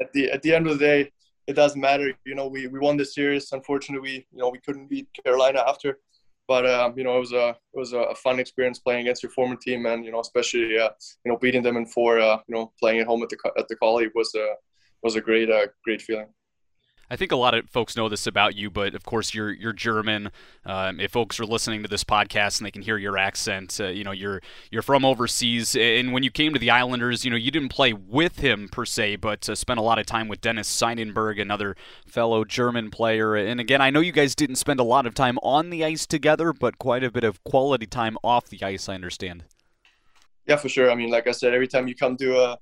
at 0.01 0.13
the 0.13 0.31
at 0.33 0.43
the 0.43 0.55
end 0.55 0.67
of 0.67 0.79
the 0.79 0.85
day, 0.85 1.13
it 1.47 1.55
doesn't 1.55 1.81
matter. 1.81 2.13
You 2.25 2.35
know, 2.35 2.47
we, 2.47 2.67
we 2.67 2.79
won 2.79 2.97
the 2.97 3.05
series. 3.05 3.53
Unfortunately, 3.53 4.01
we 4.01 4.27
you 4.33 4.39
know 4.39 4.49
we 4.49 4.61
couldn't 4.61 4.89
beat 4.89 5.09
Carolina 5.25 5.63
after, 5.67 5.99
but 6.49 6.69
um, 6.69 6.95
you 6.97 7.05
know 7.05 7.17
it 7.17 7.21
was 7.21 7.33
a 7.33 7.49
it 7.51 7.79
was 7.79 7.93
a 7.93 8.15
fun 8.15 8.39
experience 8.39 8.79
playing 8.79 9.03
against 9.03 9.23
your 9.23 9.33
former 9.33 9.57
team, 9.57 9.87
and 9.87 10.05
you 10.05 10.13
know 10.13 10.21
especially 10.21 10.79
uh, 10.79 10.91
you 11.25 11.33
know 11.33 11.39
beating 11.39 11.63
them 11.63 11.77
in 11.77 11.87
four. 11.87 12.21
Uh, 12.21 12.39
you 12.49 12.55
know 12.55 12.73
playing 12.81 13.01
at 13.01 13.07
home 13.07 13.23
at 13.23 13.29
the 13.29 13.37
at 13.59 13.69
the 13.69 13.77
Coli 13.77 14.09
was 14.15 14.35
a 14.35 14.55
was 15.03 15.17
a 15.17 15.21
great 15.21 15.51
uh, 15.51 15.67
great 15.85 16.03
feeling. 16.03 16.29
I 17.11 17.17
think 17.17 17.33
a 17.33 17.37
lot 17.37 17.55
of 17.55 17.69
folks 17.69 17.97
know 17.97 18.09
this 18.09 18.27
about 18.27 18.57
you, 18.57 18.71
but 18.71 18.95
of 18.95 19.05
course 19.05 19.35
you're 19.35 19.53
you're 19.53 19.73
German. 19.73 20.31
Um, 20.65 21.01
if 21.01 21.13
folks 21.13 21.39
are 21.39 21.47
listening 21.47 21.83
to 21.83 21.89
this 21.89 22.05
podcast 22.05 22.59
and 22.59 22.67
they 22.67 22.71
can 22.71 22.83
hear 22.83 22.97
your 22.97 23.19
accent, 23.19 23.79
uh, 23.81 23.89
you 23.89 24.05
know 24.05 24.13
you're 24.13 24.41
you're 24.71 24.83
from 24.83 25.05
overseas. 25.05 25.77
And 25.77 26.13
when 26.13 26.23
you 26.23 26.31
came 26.31 26.53
to 26.53 26.59
the 26.59 26.71
Islanders, 26.71 27.25
you 27.25 27.31
know 27.31 27.37
you 27.37 27.51
didn't 27.51 27.69
play 27.69 27.93
with 27.93 28.39
him 28.39 28.69
per 28.71 28.85
se, 28.85 29.17
but 29.17 29.49
uh, 29.49 29.55
spent 29.55 29.79
a 29.79 29.83
lot 29.83 29.99
of 29.99 30.07
time 30.07 30.29
with 30.29 30.41
Dennis 30.41 30.69
Seidenberg, 30.69 31.41
another 31.41 31.77
fellow 32.07 32.45
German 32.45 32.91
player. 32.91 33.35
And 33.35 33.61
again, 33.61 33.81
I 33.81 33.91
know 33.91 34.01
you 34.01 34.13
guys 34.13 34.35
didn't 34.35 34.57
spend 34.57 34.81
a 34.81 34.85
lot 34.85 35.07
of 35.07 35.15
time 35.15 35.39
on 35.43 35.71
the 35.71 35.85
ice 35.85 36.07
together, 36.07 36.53
but 36.53 36.79
quite 36.79 37.05
a 37.05 37.11
bit 37.11 37.25
of 37.25 37.43
quality 37.45 37.87
time 37.87 38.17
off 38.23 38.49
the 38.49 38.63
ice. 38.63 38.89
I 38.89 38.95
understand. 38.95 39.45
Yeah, 40.47 40.57
for 40.57 40.69
sure. 40.69 40.91
I 40.91 40.95
mean, 40.95 41.11
like 41.11 41.27
I 41.27 41.33
said, 41.33 41.55
every 41.55 41.69
time 41.69 41.89
you 41.89 41.95
come 41.95 42.17
to 42.19 42.39
a 42.39 42.59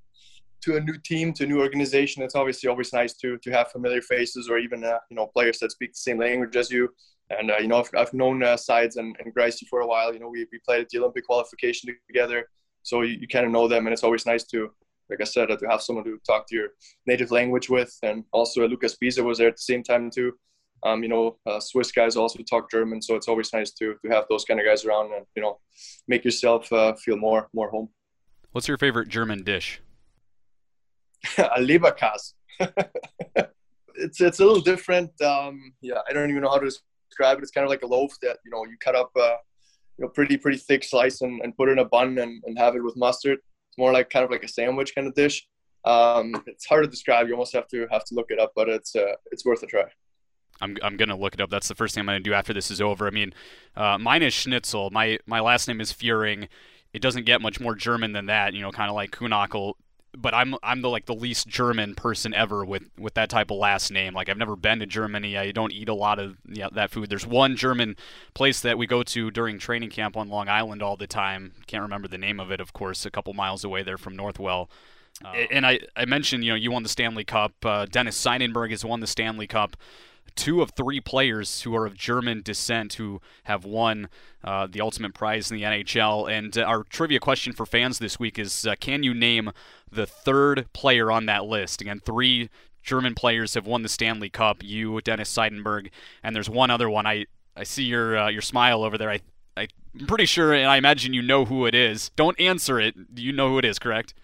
to 0.63 0.77
a 0.77 0.81
new 0.81 0.97
team, 0.99 1.33
to 1.35 1.45
a 1.45 1.47
new 1.47 1.61
organization, 1.61 2.23
it's 2.23 2.35
obviously 2.35 2.69
always 2.69 2.93
nice 2.93 3.15
to 3.15 3.39
to 3.39 3.51
have 3.51 3.71
familiar 3.71 4.03
faces 4.03 4.49
or 4.49 4.59
even 4.59 4.85
uh, 4.85 4.99
you 5.11 5.17
know 5.17 5.27
players 5.27 5.59
that 5.59 5.73
speak 5.73 5.93
the 5.93 5.99
same 5.99 6.19
language 6.19 6.57
as 6.57 6.71
you. 6.71 6.89
And 7.31 7.51
uh, 7.51 7.59
you 7.59 7.69
know, 7.69 7.79
I've, 7.81 7.91
I've 7.97 8.15
known 8.15 8.43
uh, 8.43 8.57
Sides 8.57 8.97
and, 8.97 9.17
and 9.21 9.33
Gracie 9.33 9.67
for 9.71 9.81
a 9.81 9.87
while. 9.87 10.13
You 10.13 10.21
know, 10.21 10.29
we, 10.29 10.47
we 10.53 10.59
played 10.65 10.83
at 10.83 10.89
the 10.91 10.99
Olympic 10.99 11.27
qualification 11.27 11.95
together, 12.07 12.49
so 12.83 13.03
you, 13.03 13.19
you 13.21 13.29
kind 13.29 13.47
of 13.47 13.53
know 13.53 13.69
them, 13.69 13.87
and 13.87 13.93
it's 13.93 14.05
always 14.05 14.27
nice 14.27 14.45
to 14.45 14.71
like 15.11 15.21
I 15.21 15.25
said, 15.25 15.49
to 15.49 15.69
have 15.69 15.83
someone 15.83 16.05
to 16.05 16.19
talk 16.27 16.49
to 16.49 16.55
your 16.55 16.69
native 17.07 17.31
language 17.31 17.69
with, 17.69 17.95
and 18.03 18.25
also 18.33 18.67
Luca 18.67 18.87
Sbisa 18.87 19.23
was 19.23 19.39
there 19.39 19.49
at 19.49 19.57
the 19.57 19.63
same 19.63 19.83
time 19.83 20.11
too. 20.11 20.33
Um, 20.85 21.03
you 21.03 21.09
know, 21.09 21.37
uh, 21.47 21.61
Swiss 21.61 21.93
guys 21.93 22.17
also 22.17 22.43
talk 22.43 22.71
German, 22.71 23.01
so 23.03 23.15
it's 23.15 23.29
always 23.29 23.53
nice 23.53 23.73
to 23.73 23.95
to 24.05 24.11
have 24.11 24.25
those 24.29 24.45
kind 24.45 24.59
of 24.59 24.67
guys 24.67 24.85
around 24.85 25.13
and 25.13 25.27
you 25.37 25.43
know 25.43 25.59
make 26.09 26.25
yourself 26.25 26.73
uh, 26.73 26.95
feel 26.95 27.17
more 27.17 27.49
more 27.53 27.71
home. 27.71 27.89
What's 28.53 28.69
your 28.69 28.79
favorite 28.79 29.09
German 29.09 29.43
dish? 29.45 29.81
a 31.39 31.61
Leberkäse. 31.61 32.35
it's 33.97 34.21
it's 34.21 34.41
a 34.41 34.45
little 34.45 34.61
different. 34.61 35.11
Um, 35.23 35.73
yeah, 35.81 36.01
I 36.09 36.13
don't 36.13 36.31
even 36.31 36.43
know 36.43 36.51
how 36.51 36.59
to 36.59 36.71
describe 37.09 37.39
it. 37.39 37.43
It's 37.43 37.51
kind 37.51 37.65
of 37.65 37.71
like 37.71 37.83
a 37.83 37.87
loaf 37.87 38.13
that 38.23 38.39
you 38.45 38.51
know 38.51 38.65
you 38.65 38.77
cut 38.81 38.95
up, 38.95 39.11
a 39.17 39.37
you 39.99 40.05
know, 40.05 40.09
pretty 40.09 40.37
pretty 40.37 40.59
thick 40.59 40.85
slice 40.85 41.21
and, 41.21 41.41
and 41.43 41.57
put 41.57 41.69
in 41.69 41.79
a 41.79 41.85
bun 41.85 42.19
and, 42.19 42.43
and 42.47 42.59
have 42.59 42.77
it 42.77 42.83
with 42.83 42.97
mustard. 42.97 43.39
It's 43.69 43.79
more 43.79 43.93
like 43.93 44.11
kind 44.11 44.25
of 44.25 44.31
like 44.31 44.45
a 44.45 44.49
sandwich 44.49 44.95
kind 44.95 45.07
of 45.07 45.15
dish. 45.15 45.47
Um, 45.85 46.43
it's 46.47 46.67
hard 46.67 46.85
to 46.85 46.91
describe. 46.91 47.27
You 47.27 47.35
almost 47.35 47.55
have 47.55 47.69
to 47.69 47.87
have 47.91 48.05
to 48.05 48.15
look 48.15 48.31
it 48.31 48.39
up, 48.39 48.53
but 48.55 48.69
it's 48.69 48.95
uh, 48.95 49.15
it's 49.31 49.45
worth 49.45 49.63
a 49.63 49.67
try. 49.67 49.85
I'm, 50.61 50.77
I'm 50.83 50.97
gonna 50.97 51.17
look 51.17 51.35
it 51.35 51.41
up. 51.41 51.51
That's 51.51 51.69
the 51.69 51.75
first 51.75 51.95
thing 51.95 52.03
I'm 52.03 52.07
gonna 52.07 52.21
do 52.21 52.35
after 52.35 52.53
this 52.53 52.71
is 52.71 52.81
over. 52.81 53.07
I 53.07 53.11
mean, 53.11 53.35
uh, 53.77 53.99
mine 53.99 54.23
is 54.23 54.33
Schnitzel. 54.33 54.91
My 54.91 55.19
my 55.27 55.41
last 55.41 55.69
name 55.69 55.81
is 55.81 55.93
Fuehring. 55.93 56.49
It 56.93 57.01
doesn't 57.01 57.25
get 57.25 57.41
much 57.41 57.59
more 57.59 57.75
German 57.75 58.13
than 58.13 58.27
that. 58.27 58.55
You 58.55 58.61
know, 58.63 58.71
kind 58.71 58.91
of 58.91 58.95
like 58.95 59.11
Kuhnhackl 59.11 59.75
but 60.17 60.35
I'm 60.35 60.55
I'm 60.63 60.83
the 60.83 60.91
like 60.91 61.07
the 61.07 61.15
least 61.15 61.49
German 61.49 61.95
person 61.95 62.35
ever 62.35 62.65
with 62.65 62.85
with 62.99 63.15
that 63.15 63.31
type 63.31 63.51
of 63.51 63.57
last 63.57 63.91
name. 63.91 64.15
Like 64.15 64.29
I've 64.29 64.39
never 64.39 64.57
been 64.57 64.79
to 64.81 64.87
Germany. 64.87 65.37
I 65.37 65.53
don't 65.53 65.73
eat 65.73 65.89
a 65.89 65.95
lot 65.95 66.19
of 66.19 66.37
you 66.47 66.63
know, 66.63 66.71
that 66.73 66.91
food. 66.91 67.09
There's 67.09 67.27
one 67.27 67.57
German 67.57 67.97
place 68.35 68.61
that 68.61 68.79
we 68.79 68.87
go 68.87 69.03
to 69.03 69.31
during 69.31 69.59
training 69.59 69.91
camp 69.91 70.17
on 70.17 70.29
Long 70.29 70.49
Island 70.49 70.83
all 70.83 70.97
the 70.97 71.07
time. 71.07 71.53
Can't 71.67 71.83
remember 71.83 72.09
the 72.09 72.19
name 72.19 72.41
of 72.41 72.51
it, 72.51 72.61
of 72.61 72.73
course, 72.73 73.07
a 73.07 73.11
couple 73.11 73.33
miles 73.33 73.65
away 73.65 73.83
there 73.83 73.99
from 73.99 74.17
Northwell. 74.17 74.69
Uh, 75.25 75.29
and 75.51 75.67
I, 75.67 75.81
I 75.97 76.05
mentioned, 76.05 76.45
you 76.45 76.51
know, 76.51 76.57
you 76.57 76.71
won 76.71 76.83
the 76.83 76.89
Stanley 76.89 77.25
Cup. 77.25 77.53
Uh, 77.65 77.87
Dennis 77.87 78.23
Seidenberg 78.23 78.71
has 78.71 78.85
won 78.85 79.01
the 79.01 79.07
Stanley 79.07 79.47
Cup 79.47 79.77
two 80.35 80.63
of 80.63 80.71
three 80.71 81.01
players 81.01 81.63
who 81.63 81.75
are 81.75 81.87
of 81.87 81.97
German 81.97 82.43
descent 82.43 82.95
who 82.95 83.21
have 83.45 83.65
won 83.65 84.09
uh, 84.45 84.67
the 84.71 84.81
ultimate 84.81 85.15
prize 85.15 85.51
in 85.51 85.57
the 85.57 85.63
NHL. 85.63 86.31
And 86.31 86.57
uh, 86.57 86.63
our 86.63 86.85
trivia 86.85 87.21
question 87.21 87.53
for 87.53 87.67
fans 87.67 87.99
this 87.99 88.19
week 88.19 88.39
is 88.39 88.67
uh, 88.67 88.75
can 88.81 89.03
you 89.03 89.15
name 89.15 89.53
the 89.91 90.07
third 90.07 90.67
player 90.73 91.11
on 91.11 91.27
that 91.27 91.45
list? 91.45 91.81
Again, 91.81 92.01
three 92.01 92.51
German 92.83 93.15
players 93.15 93.55
have 93.55 93.67
won 93.67 93.83
the 93.83 93.89
Stanley 93.89 94.31
Cup. 94.31 94.63
You, 94.63 95.01
Dennis 95.01 95.33
Seidenberg, 95.33 95.91
and 96.23 96.35
there's 96.35 96.51
one 96.51 96.71
other 96.71 96.91
one. 96.91 97.07
I, 97.07 97.27
I 97.57 97.65
see 97.65 97.85
your 97.85 98.17
uh, 98.17 98.29
your 98.29 98.43
smile 98.43 98.83
over 98.83 98.99
there. 98.99 99.11
I, 99.11 99.21
I'm 99.57 100.07
pretty 100.07 100.27
sure, 100.27 100.55
and 100.55 100.67
I 100.67 100.79
imagine 100.79 101.13
you 101.13 101.23
know 101.23 101.45
who 101.45 101.67
it 101.67 101.75
is. 101.75 102.11
Don't 102.17 102.39
answer 102.41 102.81
it. 102.81 102.95
You 103.15 103.33
know 103.33 103.51
who 103.51 103.59
it 103.59 103.65
is, 103.65 103.79
correct? 103.79 104.15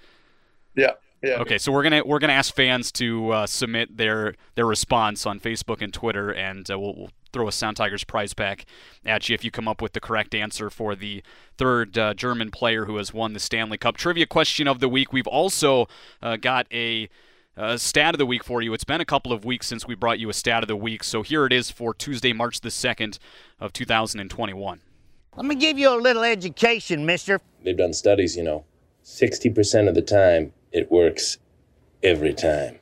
Yeah. 0.78 0.92
Yeah. 1.22 1.40
Okay, 1.40 1.58
so 1.58 1.72
we're 1.72 1.82
gonna 1.82 2.04
we're 2.04 2.20
gonna 2.20 2.32
ask 2.32 2.54
fans 2.54 2.92
to 2.92 3.30
uh, 3.32 3.46
submit 3.46 3.96
their 3.96 4.34
their 4.54 4.66
response 4.66 5.26
on 5.26 5.40
Facebook 5.40 5.82
and 5.82 5.92
Twitter, 5.92 6.30
and 6.30 6.70
uh, 6.70 6.78
we'll, 6.78 6.94
we'll, 6.94 7.10
throw 7.30 7.46
a 7.46 7.52
Sound 7.52 7.76
Tigers 7.76 8.04
prize 8.04 8.32
pack 8.32 8.64
at 9.04 9.28
you 9.28 9.34
if 9.34 9.44
you 9.44 9.50
come 9.50 9.68
up 9.68 9.82
with 9.82 9.92
the 9.92 10.00
correct 10.00 10.34
answer 10.34 10.70
for 10.70 10.94
the 10.94 11.22
third 11.58 11.98
uh, 11.98 12.14
German 12.14 12.50
player 12.50 12.86
who 12.86 12.96
has 12.96 13.12
won 13.12 13.34
the 13.34 13.38
Stanley 13.38 13.76
Cup. 13.76 13.98
Trivia 13.98 14.24
question 14.24 14.66
of 14.66 14.80
the 14.80 14.88
week. 14.88 15.12
We've 15.12 15.26
also 15.26 15.88
uh, 16.22 16.36
got 16.36 16.66
a 16.72 17.10
uh, 17.54 17.76
stat 17.76 18.14
of 18.14 18.18
the 18.18 18.24
week 18.24 18.44
for 18.44 18.62
you. 18.62 18.72
It's 18.72 18.84
been 18.84 19.02
a 19.02 19.04
couple 19.04 19.30
of 19.32 19.44
weeks 19.44 19.66
since 19.66 19.86
we 19.86 19.94
brought 19.94 20.18
you 20.18 20.30
a 20.30 20.32
stat 20.32 20.62
of 20.62 20.68
the 20.68 20.76
week, 20.76 21.04
so 21.04 21.22
here 21.22 21.44
it 21.44 21.52
is 21.52 21.70
for 21.70 21.92
Tuesday, 21.92 22.32
March 22.32 22.62
the 22.62 22.70
second 22.70 23.18
of 23.60 23.74
2021. 23.74 24.80
Let 25.36 25.44
me 25.44 25.54
give 25.54 25.78
you 25.78 25.94
a 25.94 26.00
little 26.00 26.22
education, 26.22 27.04
Mister. 27.04 27.40
They've 27.62 27.76
done 27.76 27.92
studies, 27.92 28.36
you 28.36 28.42
know. 28.42 28.64
60% 29.04 29.88
of 29.88 29.94
the 29.94 30.02
time, 30.02 30.52
it 30.72 30.90
works 30.90 31.38
every 32.02 32.34
time. 32.34 32.78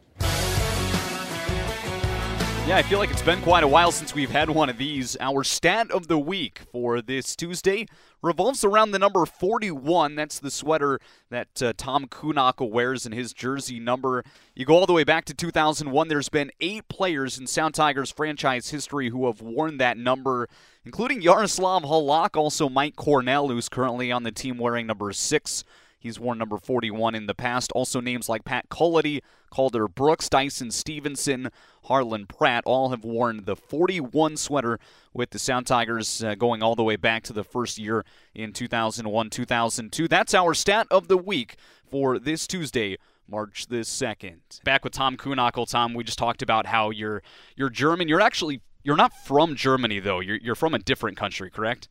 Yeah, 2.66 2.78
I 2.78 2.82
feel 2.82 2.98
like 2.98 3.12
it's 3.12 3.22
been 3.22 3.40
quite 3.42 3.62
a 3.62 3.68
while 3.68 3.92
since 3.92 4.12
we've 4.12 4.32
had 4.32 4.50
one 4.50 4.68
of 4.68 4.76
these. 4.76 5.16
Our 5.20 5.44
stat 5.44 5.88
of 5.92 6.08
the 6.08 6.18
week 6.18 6.62
for 6.72 7.00
this 7.00 7.36
Tuesday 7.36 7.86
revolves 8.22 8.64
around 8.64 8.90
the 8.90 8.98
number 8.98 9.24
41. 9.24 10.16
That's 10.16 10.40
the 10.40 10.50
sweater 10.50 10.98
that 11.30 11.62
uh, 11.62 11.74
Tom 11.76 12.06
Kuhnhackl 12.08 12.68
wears 12.68 13.06
in 13.06 13.12
his 13.12 13.32
jersey 13.32 13.78
number. 13.78 14.24
You 14.56 14.66
go 14.66 14.74
all 14.74 14.86
the 14.86 14.92
way 14.92 15.04
back 15.04 15.26
to 15.26 15.34
2001. 15.34 16.08
There's 16.08 16.28
been 16.28 16.50
eight 16.60 16.88
players 16.88 17.38
in 17.38 17.46
Sound 17.46 17.76
Tigers 17.76 18.10
franchise 18.10 18.70
history 18.70 19.10
who 19.10 19.26
have 19.26 19.40
worn 19.40 19.78
that 19.78 19.96
number, 19.96 20.48
including 20.84 21.22
Yaroslav 21.22 21.84
Halak, 21.84 22.36
also 22.36 22.68
Mike 22.68 22.96
Cornell, 22.96 23.46
who's 23.46 23.68
currently 23.68 24.10
on 24.10 24.24
the 24.24 24.32
team 24.32 24.58
wearing 24.58 24.88
number 24.88 25.12
six. 25.12 25.62
He's 26.06 26.20
worn 26.20 26.38
number 26.38 26.56
41 26.56 27.16
in 27.16 27.26
the 27.26 27.34
past. 27.34 27.72
Also, 27.72 28.00
names 28.00 28.28
like 28.28 28.44
Pat 28.44 28.68
Cullity, 28.68 29.22
Calder 29.50 29.88
Brooks, 29.88 30.28
Dyson 30.28 30.70
Stevenson, 30.70 31.50
Harlan 31.84 32.26
Pratt 32.26 32.62
all 32.64 32.90
have 32.90 33.04
worn 33.04 33.44
the 33.44 33.56
41 33.56 34.36
sweater 34.36 34.78
with 35.12 35.30
the 35.30 35.40
Sound 35.40 35.66
Tigers 35.66 36.22
uh, 36.22 36.36
going 36.36 36.62
all 36.62 36.76
the 36.76 36.84
way 36.84 36.94
back 36.94 37.24
to 37.24 37.32
the 37.32 37.42
first 37.42 37.76
year 37.76 38.04
in 38.36 38.52
2001 38.52 39.30
2002. 39.30 40.06
That's 40.06 40.32
our 40.32 40.54
stat 40.54 40.86
of 40.92 41.08
the 41.08 41.18
week 41.18 41.56
for 41.90 42.20
this 42.20 42.46
Tuesday. 42.46 42.98
March 43.28 43.66
the 43.66 43.78
2nd. 43.78 44.62
Back 44.62 44.84
with 44.84 44.92
Tom 44.92 45.16
Kuhnhackl. 45.16 45.68
Tom, 45.68 45.94
we 45.94 46.04
just 46.04 46.18
talked 46.18 46.42
about 46.42 46.66
how 46.66 46.90
you're 46.90 47.20
you're 47.56 47.70
German. 47.70 48.06
You're 48.06 48.20
actually 48.20 48.60
you're 48.84 48.96
not 48.96 49.12
from 49.26 49.56
Germany 49.56 49.98
though. 49.98 50.20
You're 50.20 50.36
you're 50.36 50.54
from 50.54 50.72
a 50.72 50.78
different 50.78 51.16
country, 51.16 51.50
correct? 51.50 51.88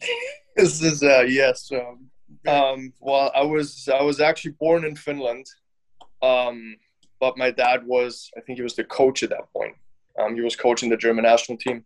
this 0.56 0.82
is 0.82 1.04
uh, 1.04 1.24
yes. 1.28 1.70
Um, 1.70 2.10
um, 2.46 2.92
well, 3.00 3.30
I 3.34 3.42
was 3.42 3.88
I 3.92 4.02
was 4.02 4.20
actually 4.20 4.52
born 4.52 4.84
in 4.84 4.96
Finland, 4.96 5.46
um, 6.22 6.76
but 7.20 7.38
my 7.38 7.50
dad 7.50 7.86
was 7.86 8.30
I 8.36 8.40
think 8.40 8.58
he 8.58 8.62
was 8.62 8.76
the 8.76 8.84
coach 8.84 9.22
at 9.22 9.30
that 9.30 9.52
point. 9.52 9.76
Um, 10.18 10.34
he 10.34 10.40
was 10.40 10.56
coaching 10.56 10.90
the 10.90 10.96
German 10.96 11.24
national 11.24 11.58
team. 11.58 11.84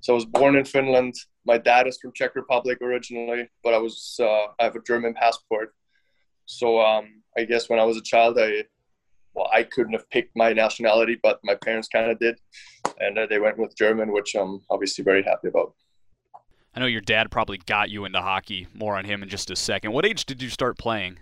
So 0.00 0.12
I 0.12 0.16
was 0.16 0.24
born 0.24 0.56
in 0.56 0.64
Finland. 0.64 1.14
My 1.44 1.58
dad 1.58 1.86
is 1.86 1.98
from 2.00 2.12
Czech 2.12 2.34
Republic 2.34 2.78
originally, 2.80 3.48
but 3.62 3.74
I 3.74 3.78
was 3.78 4.16
uh, 4.20 4.46
I 4.58 4.64
have 4.64 4.76
a 4.76 4.82
German 4.82 5.14
passport. 5.14 5.74
So 6.46 6.80
um, 6.80 7.22
I 7.36 7.44
guess 7.44 7.68
when 7.68 7.78
I 7.78 7.84
was 7.84 7.96
a 7.96 8.02
child, 8.02 8.38
I 8.38 8.64
well 9.34 9.50
I 9.52 9.62
couldn't 9.62 9.92
have 9.92 10.08
picked 10.10 10.36
my 10.36 10.52
nationality, 10.52 11.18
but 11.22 11.38
my 11.44 11.54
parents 11.54 11.88
kind 11.88 12.10
of 12.10 12.18
did, 12.18 12.38
and 12.98 13.18
uh, 13.18 13.26
they 13.26 13.38
went 13.38 13.58
with 13.58 13.76
German, 13.76 14.12
which 14.12 14.34
I'm 14.34 14.60
obviously 14.70 15.04
very 15.04 15.22
happy 15.22 15.48
about. 15.48 15.74
I 16.74 16.80
know 16.80 16.86
your 16.86 17.00
dad 17.00 17.30
probably 17.30 17.58
got 17.58 17.90
you 17.90 18.04
into 18.04 18.20
hockey. 18.20 18.68
More 18.74 18.96
on 18.96 19.04
him 19.04 19.22
in 19.22 19.28
just 19.28 19.50
a 19.50 19.56
second. 19.56 19.92
What 19.92 20.06
age 20.06 20.24
did 20.24 20.40
you 20.40 20.48
start 20.48 20.78
playing? 20.78 21.18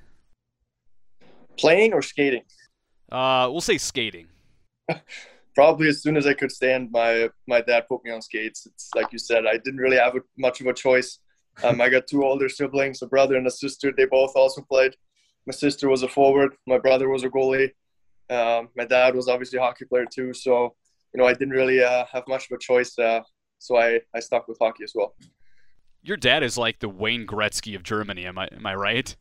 Playing 1.56 1.92
or 1.92 2.02
skating? 2.02 2.42
Uh, 3.10 3.48
we'll 3.50 3.60
say 3.60 3.78
skating. 3.78 4.28
probably 5.58 5.88
as 5.88 6.02
soon 6.02 6.16
as 6.16 6.24
I 6.24 6.34
could 6.34 6.52
stand, 6.52 6.88
my 6.92 7.28
my 7.48 7.60
dad 7.60 7.88
put 7.88 8.04
me 8.04 8.12
on 8.12 8.22
skates. 8.22 8.64
It's 8.66 8.90
like 8.94 9.12
you 9.12 9.18
said, 9.18 9.44
I 9.44 9.56
didn't 9.56 9.80
really 9.80 9.96
have 9.96 10.14
a, 10.14 10.20
much 10.36 10.60
of 10.60 10.68
a 10.68 10.72
choice. 10.72 11.18
Um, 11.64 11.80
I 11.80 11.88
got 11.88 12.06
two 12.06 12.24
older 12.24 12.48
siblings, 12.48 13.02
a 13.02 13.08
brother 13.08 13.34
and 13.34 13.44
a 13.44 13.50
sister. 13.50 13.90
They 13.90 14.04
both 14.04 14.36
also 14.36 14.62
played. 14.62 14.94
My 15.46 15.52
sister 15.52 15.88
was 15.88 16.04
a 16.04 16.08
forward. 16.08 16.54
My 16.68 16.78
brother 16.78 17.08
was 17.08 17.24
a 17.24 17.28
goalie. 17.28 17.72
Um, 18.30 18.68
my 18.76 18.84
dad 18.84 19.16
was 19.16 19.26
obviously 19.26 19.58
a 19.58 19.62
hockey 19.62 19.86
player 19.86 20.06
too. 20.06 20.32
So 20.32 20.76
you 21.12 21.20
know, 21.20 21.26
I 21.26 21.32
didn't 21.32 21.54
really 21.54 21.82
uh, 21.82 22.04
have 22.12 22.22
much 22.28 22.44
of 22.48 22.54
a 22.54 22.58
choice. 22.60 22.96
Uh, 22.96 23.22
so 23.58 23.76
I 23.76 24.00
I 24.14 24.20
stuck 24.20 24.48
with 24.48 24.58
hockey 24.60 24.84
as 24.84 24.92
well. 24.94 25.14
Your 26.02 26.16
dad 26.16 26.42
is 26.42 26.56
like 26.56 26.78
the 26.78 26.88
Wayne 26.88 27.26
Gretzky 27.26 27.74
of 27.74 27.82
Germany. 27.82 28.24
Am 28.26 28.38
I 28.38 28.48
am 28.52 28.66
I 28.66 28.74
right? 28.74 29.14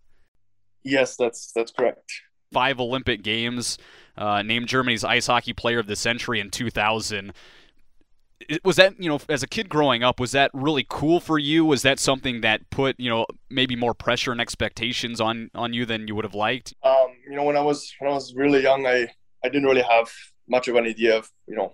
Yes, 0.83 1.15
that's 1.15 1.51
that's 1.53 1.71
correct. 1.71 2.11
Five 2.53 2.79
Olympic 2.79 3.23
Games, 3.23 3.77
uh, 4.17 4.41
named 4.41 4.67
Germany's 4.67 5.03
ice 5.03 5.27
hockey 5.27 5.53
player 5.53 5.79
of 5.79 5.87
the 5.87 5.97
century 5.97 6.39
in 6.39 6.49
2000. 6.49 7.33
Was 8.63 8.75
that 8.77 9.01
you 9.01 9.09
know 9.09 9.19
as 9.27 9.43
a 9.43 9.47
kid 9.47 9.67
growing 9.67 10.03
up 10.03 10.19
was 10.19 10.31
that 10.31 10.51
really 10.53 10.85
cool 10.87 11.19
for 11.19 11.39
you? 11.39 11.65
Was 11.65 11.81
that 11.81 11.99
something 11.99 12.41
that 12.41 12.69
put 12.69 12.97
you 12.99 13.09
know 13.09 13.25
maybe 13.49 13.75
more 13.75 13.93
pressure 13.93 14.31
and 14.31 14.39
expectations 14.39 15.19
on 15.19 15.49
on 15.55 15.73
you 15.73 15.85
than 15.85 16.07
you 16.07 16.15
would 16.15 16.23
have 16.23 16.35
liked? 16.35 16.73
Um, 16.83 17.15
you 17.27 17.35
know 17.35 17.43
when 17.43 17.57
I 17.57 17.61
was 17.61 17.91
when 17.99 18.11
I 18.11 18.13
was 18.13 18.33
really 18.35 18.61
young, 18.61 18.85
I 18.85 19.07
I 19.43 19.49
didn't 19.49 19.65
really 19.65 19.81
have 19.81 20.09
much 20.47 20.67
of 20.67 20.75
an 20.75 20.85
idea 20.85 21.17
of 21.17 21.29
you 21.47 21.55
know 21.55 21.73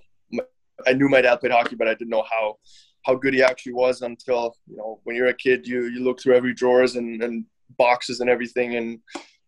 I 0.87 0.93
knew 0.93 1.09
my 1.09 1.21
dad 1.21 1.39
played 1.39 1.51
hockey, 1.51 1.75
but 1.75 1.87
I 1.87 1.93
didn't 1.93 2.09
know 2.09 2.25
how 2.29 2.57
how 3.03 3.15
good 3.15 3.33
he 3.33 3.43
actually 3.43 3.73
was 3.73 4.01
until 4.01 4.55
you 4.67 4.77
know 4.77 4.99
when 5.03 5.15
you're 5.15 5.27
a 5.27 5.33
kid 5.33 5.67
you 5.67 5.85
you 5.85 6.03
look 6.03 6.21
through 6.21 6.35
every 6.35 6.53
drawers 6.53 6.95
and, 6.95 7.21
and 7.21 7.45
boxes 7.77 8.19
and 8.19 8.29
everything 8.29 8.75
and 8.75 8.99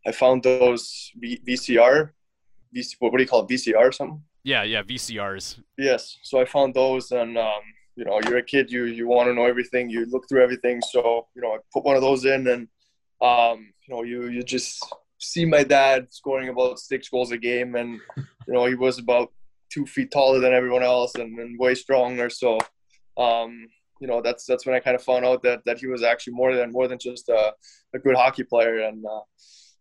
I 0.08 0.12
found 0.12 0.44
those 0.44 1.12
v- 1.16 1.42
VCR 1.48 2.12
VC, 2.76 2.96
what 3.00 3.16
do 3.16 3.24
you 3.24 3.28
call 3.28 3.46
it 3.46 3.50
VCR 3.50 3.78
or 3.78 3.92
something? 3.92 4.22
Yeah 4.44 4.64
yeah 4.64 4.84
VCRs 4.84 5.60
yes 5.78 6.18
so 6.24 6.40
I 6.40 6.46
found 6.46 6.74
those 6.74 7.12
and 7.12 7.38
um, 7.38 7.62
you 7.96 8.06
know 8.06 8.20
you're 8.26 8.38
a 8.38 8.44
kid 8.44 8.72
you 8.72 8.86
you 8.86 9.08
want 9.08 9.28
to 9.30 9.34
know 9.34 9.46
everything 9.46 9.90
you 9.90 10.06
look 10.06 10.28
through 10.28 10.44
everything 10.44 10.82
so 10.82 11.28
you 11.36 11.42
know 11.42 11.54
I 11.54 11.58
put 11.74 11.86
one 11.86 11.96
of 11.96 12.02
those 12.02 12.26
in 12.26 12.48
and 12.48 12.68
um, 13.22 13.74
you 13.88 13.96
know 13.96 14.04
you 14.04 14.28
you 14.28 14.44
just 14.44 14.86
see 15.18 15.46
my 15.46 15.64
dad 15.64 16.08
scoring 16.10 16.50
about 16.50 16.78
six 16.80 17.10
goals 17.10 17.32
a 17.32 17.38
game 17.38 17.76
and 17.76 18.00
you 18.48 18.54
know 18.54 18.66
he 18.66 18.76
was 18.76 19.00
about 19.00 19.32
two 19.70 19.86
feet 19.86 20.12
taller 20.12 20.40
than 20.40 20.54
everyone 20.54 20.84
else 20.84 21.16
and, 21.16 21.38
and 21.40 21.60
way 21.60 21.76
stronger 21.76 22.30
so 22.30 22.58
um, 23.18 23.68
you 24.00 24.08
know, 24.08 24.22
that's 24.22 24.46
that's 24.46 24.66
when 24.66 24.76
I 24.76 24.80
kind 24.80 24.96
of 24.96 25.04
found 25.04 25.26
out 25.26 25.42
that 25.44 25.62
that 25.66 25.80
he 25.80 25.88
was 25.88 26.04
actually 26.04 26.34
more 26.34 26.56
than 26.56 26.72
more 26.72 26.88
than 26.88 27.00
just 27.00 27.30
a, 27.30 27.54
a 27.94 28.00
good 28.00 28.16
hockey 28.16 28.44
player. 28.44 28.80
And 28.80 29.06
uh, 29.06 29.22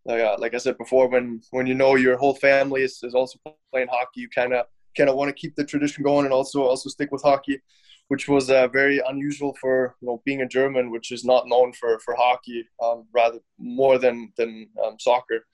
like, 0.04 0.20
uh, 0.20 0.36
like 0.38 0.54
I 0.54 0.58
said 0.58 0.78
before, 0.78 1.08
when 1.08 1.40
when 1.50 1.66
you 1.66 1.74
know 1.74 1.96
your 1.96 2.16
whole 2.16 2.34
family 2.34 2.82
is, 2.82 2.98
is 3.02 3.14
also 3.14 3.38
playing 3.72 3.88
hockey, 3.90 4.20
you 4.20 4.28
kind 4.28 4.52
of 4.52 4.66
kind 4.96 5.10
of 5.10 5.16
want 5.16 5.28
to 5.28 5.40
keep 5.40 5.56
the 5.56 5.64
tradition 5.64 6.04
going 6.04 6.24
and 6.24 6.32
also 6.32 6.62
also 6.62 6.88
stick 6.88 7.10
with 7.10 7.22
hockey, 7.22 7.60
which 8.08 8.28
was 8.28 8.50
uh, 8.50 8.68
very 8.68 9.00
unusual 9.08 9.56
for 9.60 9.96
you 10.00 10.06
know 10.06 10.22
being 10.24 10.42
a 10.42 10.48
German, 10.48 10.92
which 10.92 11.10
is 11.10 11.24
not 11.24 11.48
known 11.48 11.72
for 11.72 11.98
for 11.98 12.14
hockey, 12.14 12.64
um, 12.82 13.06
rather 13.12 13.40
more 13.58 13.98
than 13.98 14.32
than 14.36 14.68
um, 14.84 14.96
soccer. 15.00 15.44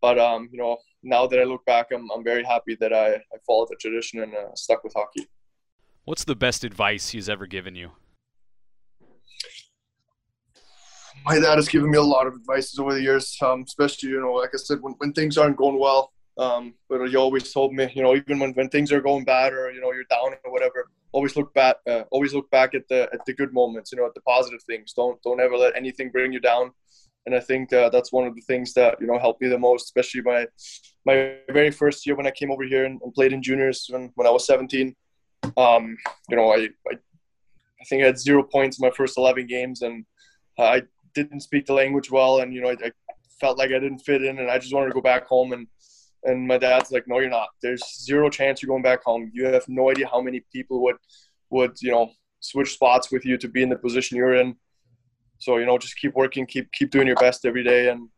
But 0.00 0.18
um, 0.18 0.48
you 0.52 0.58
know, 0.58 0.78
now 1.02 1.26
that 1.26 1.40
I 1.40 1.44
look 1.44 1.64
back, 1.64 1.86
I'm 1.92 2.10
I'm 2.10 2.24
very 2.24 2.44
happy 2.44 2.76
that 2.80 2.92
I, 2.92 3.14
I 3.14 3.38
followed 3.46 3.68
the 3.70 3.76
tradition 3.76 4.22
and 4.22 4.34
uh, 4.34 4.54
stuck 4.54 4.84
with 4.84 4.94
hockey. 4.94 5.26
What's 6.04 6.24
the 6.24 6.36
best 6.36 6.64
advice 6.64 7.10
he's 7.10 7.28
ever 7.28 7.46
given 7.46 7.74
you? 7.74 7.92
my 11.26 11.40
dad 11.40 11.56
has 11.56 11.68
given 11.68 11.90
me 11.90 11.98
a 11.98 12.02
lot 12.02 12.26
of 12.26 12.34
advices 12.34 12.78
over 12.78 12.94
the 12.94 13.02
years, 13.02 13.36
um, 13.42 13.62
especially, 13.62 14.10
you 14.10 14.20
know, 14.20 14.32
like 14.32 14.50
I 14.54 14.58
said, 14.58 14.78
when, 14.80 14.94
when 14.98 15.12
things 15.12 15.36
aren't 15.36 15.56
going 15.56 15.78
well. 15.78 16.12
Um, 16.38 16.74
but 16.88 17.04
he 17.08 17.16
always 17.16 17.52
told 17.52 17.72
me, 17.72 17.90
you 17.94 18.02
know, 18.02 18.14
even 18.14 18.38
when, 18.38 18.52
when 18.52 18.68
things 18.68 18.92
are 18.92 19.00
going 19.00 19.24
bad 19.24 19.52
or, 19.52 19.72
you 19.72 19.80
know, 19.80 19.92
you're 19.92 20.04
down 20.04 20.34
or 20.44 20.52
whatever, 20.52 20.88
always 21.12 21.34
look 21.34 21.52
back, 21.54 21.76
uh, 21.88 22.02
always 22.10 22.32
look 22.32 22.48
back 22.50 22.74
at 22.74 22.86
the, 22.88 23.08
at 23.12 23.24
the 23.26 23.32
good 23.32 23.52
moments, 23.52 23.90
you 23.90 23.98
know, 23.98 24.06
at 24.06 24.14
the 24.14 24.20
positive 24.20 24.62
things. 24.64 24.92
Don't, 24.92 25.20
don't 25.22 25.40
ever 25.40 25.56
let 25.56 25.74
anything 25.74 26.10
bring 26.10 26.32
you 26.32 26.40
down. 26.40 26.70
And 27.26 27.34
I 27.34 27.40
think 27.40 27.72
uh, 27.72 27.90
that's 27.90 28.12
one 28.12 28.26
of 28.26 28.34
the 28.34 28.42
things 28.42 28.72
that, 28.74 29.00
you 29.00 29.06
know, 29.06 29.18
helped 29.18 29.42
me 29.42 29.48
the 29.48 29.58
most, 29.58 29.84
especially 29.84 30.22
my, 30.22 30.46
my 31.04 31.36
very 31.50 31.70
first 31.70 32.06
year 32.06 32.14
when 32.14 32.26
I 32.26 32.30
came 32.30 32.50
over 32.50 32.62
here 32.62 32.84
and, 32.84 33.00
and 33.02 33.12
played 33.12 33.32
in 33.32 33.42
juniors 33.42 33.86
when, 33.90 34.12
when 34.14 34.26
I 34.26 34.30
was 34.30 34.46
17. 34.46 34.94
Um, 35.56 35.96
you 36.28 36.36
know, 36.36 36.52
I, 36.52 36.68
I, 36.88 36.94
I 36.94 37.84
think 37.88 38.02
I 38.02 38.06
had 38.06 38.18
zero 38.18 38.42
points 38.42 38.78
in 38.78 38.86
my 38.86 38.94
first 38.94 39.18
11 39.18 39.46
games 39.46 39.82
and 39.82 40.04
I 40.58 40.82
didn't 41.14 41.40
speak 41.40 41.66
the 41.66 41.72
language 41.72 42.10
well, 42.10 42.40
and 42.40 42.54
you 42.54 42.60
know, 42.60 42.68
I, 42.68 42.76
I, 42.84 42.92
felt 43.40 43.58
like 43.58 43.70
I 43.70 43.78
didn't 43.78 43.98
fit 43.98 44.22
in, 44.22 44.38
and 44.38 44.50
I 44.50 44.58
just 44.58 44.72
wanted 44.72 44.88
to 44.88 44.94
go 44.94 45.02
back 45.02 45.26
home. 45.26 45.52
And 45.52 45.66
and 46.24 46.46
my 46.46 46.58
dad's 46.58 46.90
like, 46.90 47.06
"No, 47.06 47.18
you're 47.18 47.28
not. 47.28 47.48
There's 47.62 47.82
zero 48.02 48.30
chance 48.30 48.62
you're 48.62 48.68
going 48.68 48.82
back 48.82 49.04
home. 49.04 49.30
You 49.34 49.46
have 49.46 49.68
no 49.68 49.90
idea 49.90 50.08
how 50.08 50.20
many 50.20 50.42
people 50.52 50.82
would 50.84 50.96
would 51.50 51.76
you 51.82 51.90
know 51.90 52.12
switch 52.40 52.72
spots 52.72 53.10
with 53.10 53.24
you 53.26 53.36
to 53.38 53.48
be 53.48 53.62
in 53.62 53.68
the 53.68 53.76
position 53.76 54.16
you're 54.16 54.34
in. 54.34 54.56
So 55.38 55.58
you 55.58 55.66
know, 55.66 55.78
just 55.78 55.96
keep 55.96 56.14
working, 56.14 56.46
keep 56.46 56.70
keep 56.72 56.90
doing 56.90 57.06
your 57.06 57.16
best 57.16 57.44
every 57.44 57.64
day, 57.64 57.88
and 57.88 58.08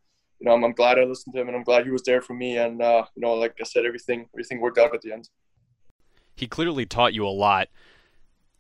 you 0.41 0.47
know, 0.47 0.53
I'm, 0.53 0.65
I'm 0.65 0.73
glad 0.73 0.99
I 0.99 1.05
listened 1.05 1.35
to 1.35 1.41
him, 1.41 1.49
and 1.49 1.57
I'm 1.57 1.65
glad 1.65 1.85
he 1.85 1.91
was 1.91 2.03
there 2.03 2.23
for 2.23 2.35
me. 2.35 2.59
And 2.59 2.81
uh, 2.81 3.05
you 3.15 3.23
know, 3.23 3.35
like 3.35 3.57
I 3.61 3.65
said, 3.65 3.85
everything 3.85 4.29
everything 4.35 4.61
worked 4.61 4.79
out 4.79 4.95
at 4.95 5.03
the 5.03 5.13
end. 5.13 5.29
He 6.35 6.47
clearly 6.47 6.87
taught 6.87 7.15
you 7.15 7.27
a 7.27 7.31
lot. 7.31 7.69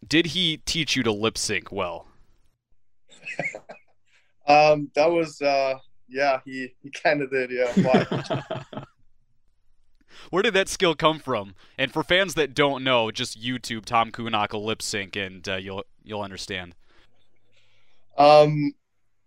Did 0.07 0.27
he 0.27 0.59
teach 0.59 0.97
you 0.97 1.03
to 1.05 1.13
lip 1.13 1.39
sync 1.39 1.71
well? 1.73 2.07
Um, 4.49 4.91
that 4.95 5.11
was 5.11 5.43
uh, 5.43 5.75
yeah, 6.09 6.41
he 6.45 6.73
he 6.83 6.91
kind 6.91 7.21
of 7.21 7.31
did, 7.31 7.51
yeah. 7.51 8.55
Where 10.31 10.43
did 10.43 10.55
that 10.55 10.69
skill 10.69 10.95
come 10.95 11.19
from? 11.19 11.55
And 11.77 11.93
for 11.93 12.03
fans 12.03 12.35
that 12.35 12.55
don't 12.55 12.83
know, 12.83 13.11
just 13.11 13.41
YouTube 13.41 13.85
Tom 13.85 14.11
Kuhnhackl 14.11 14.65
lip 14.65 14.83
sync, 14.83 15.17
and 15.17 15.47
uh, 15.47 15.57
you'll 15.57 15.85
you'll 16.03 16.23
understand. 16.23 16.75
Um, 18.19 18.75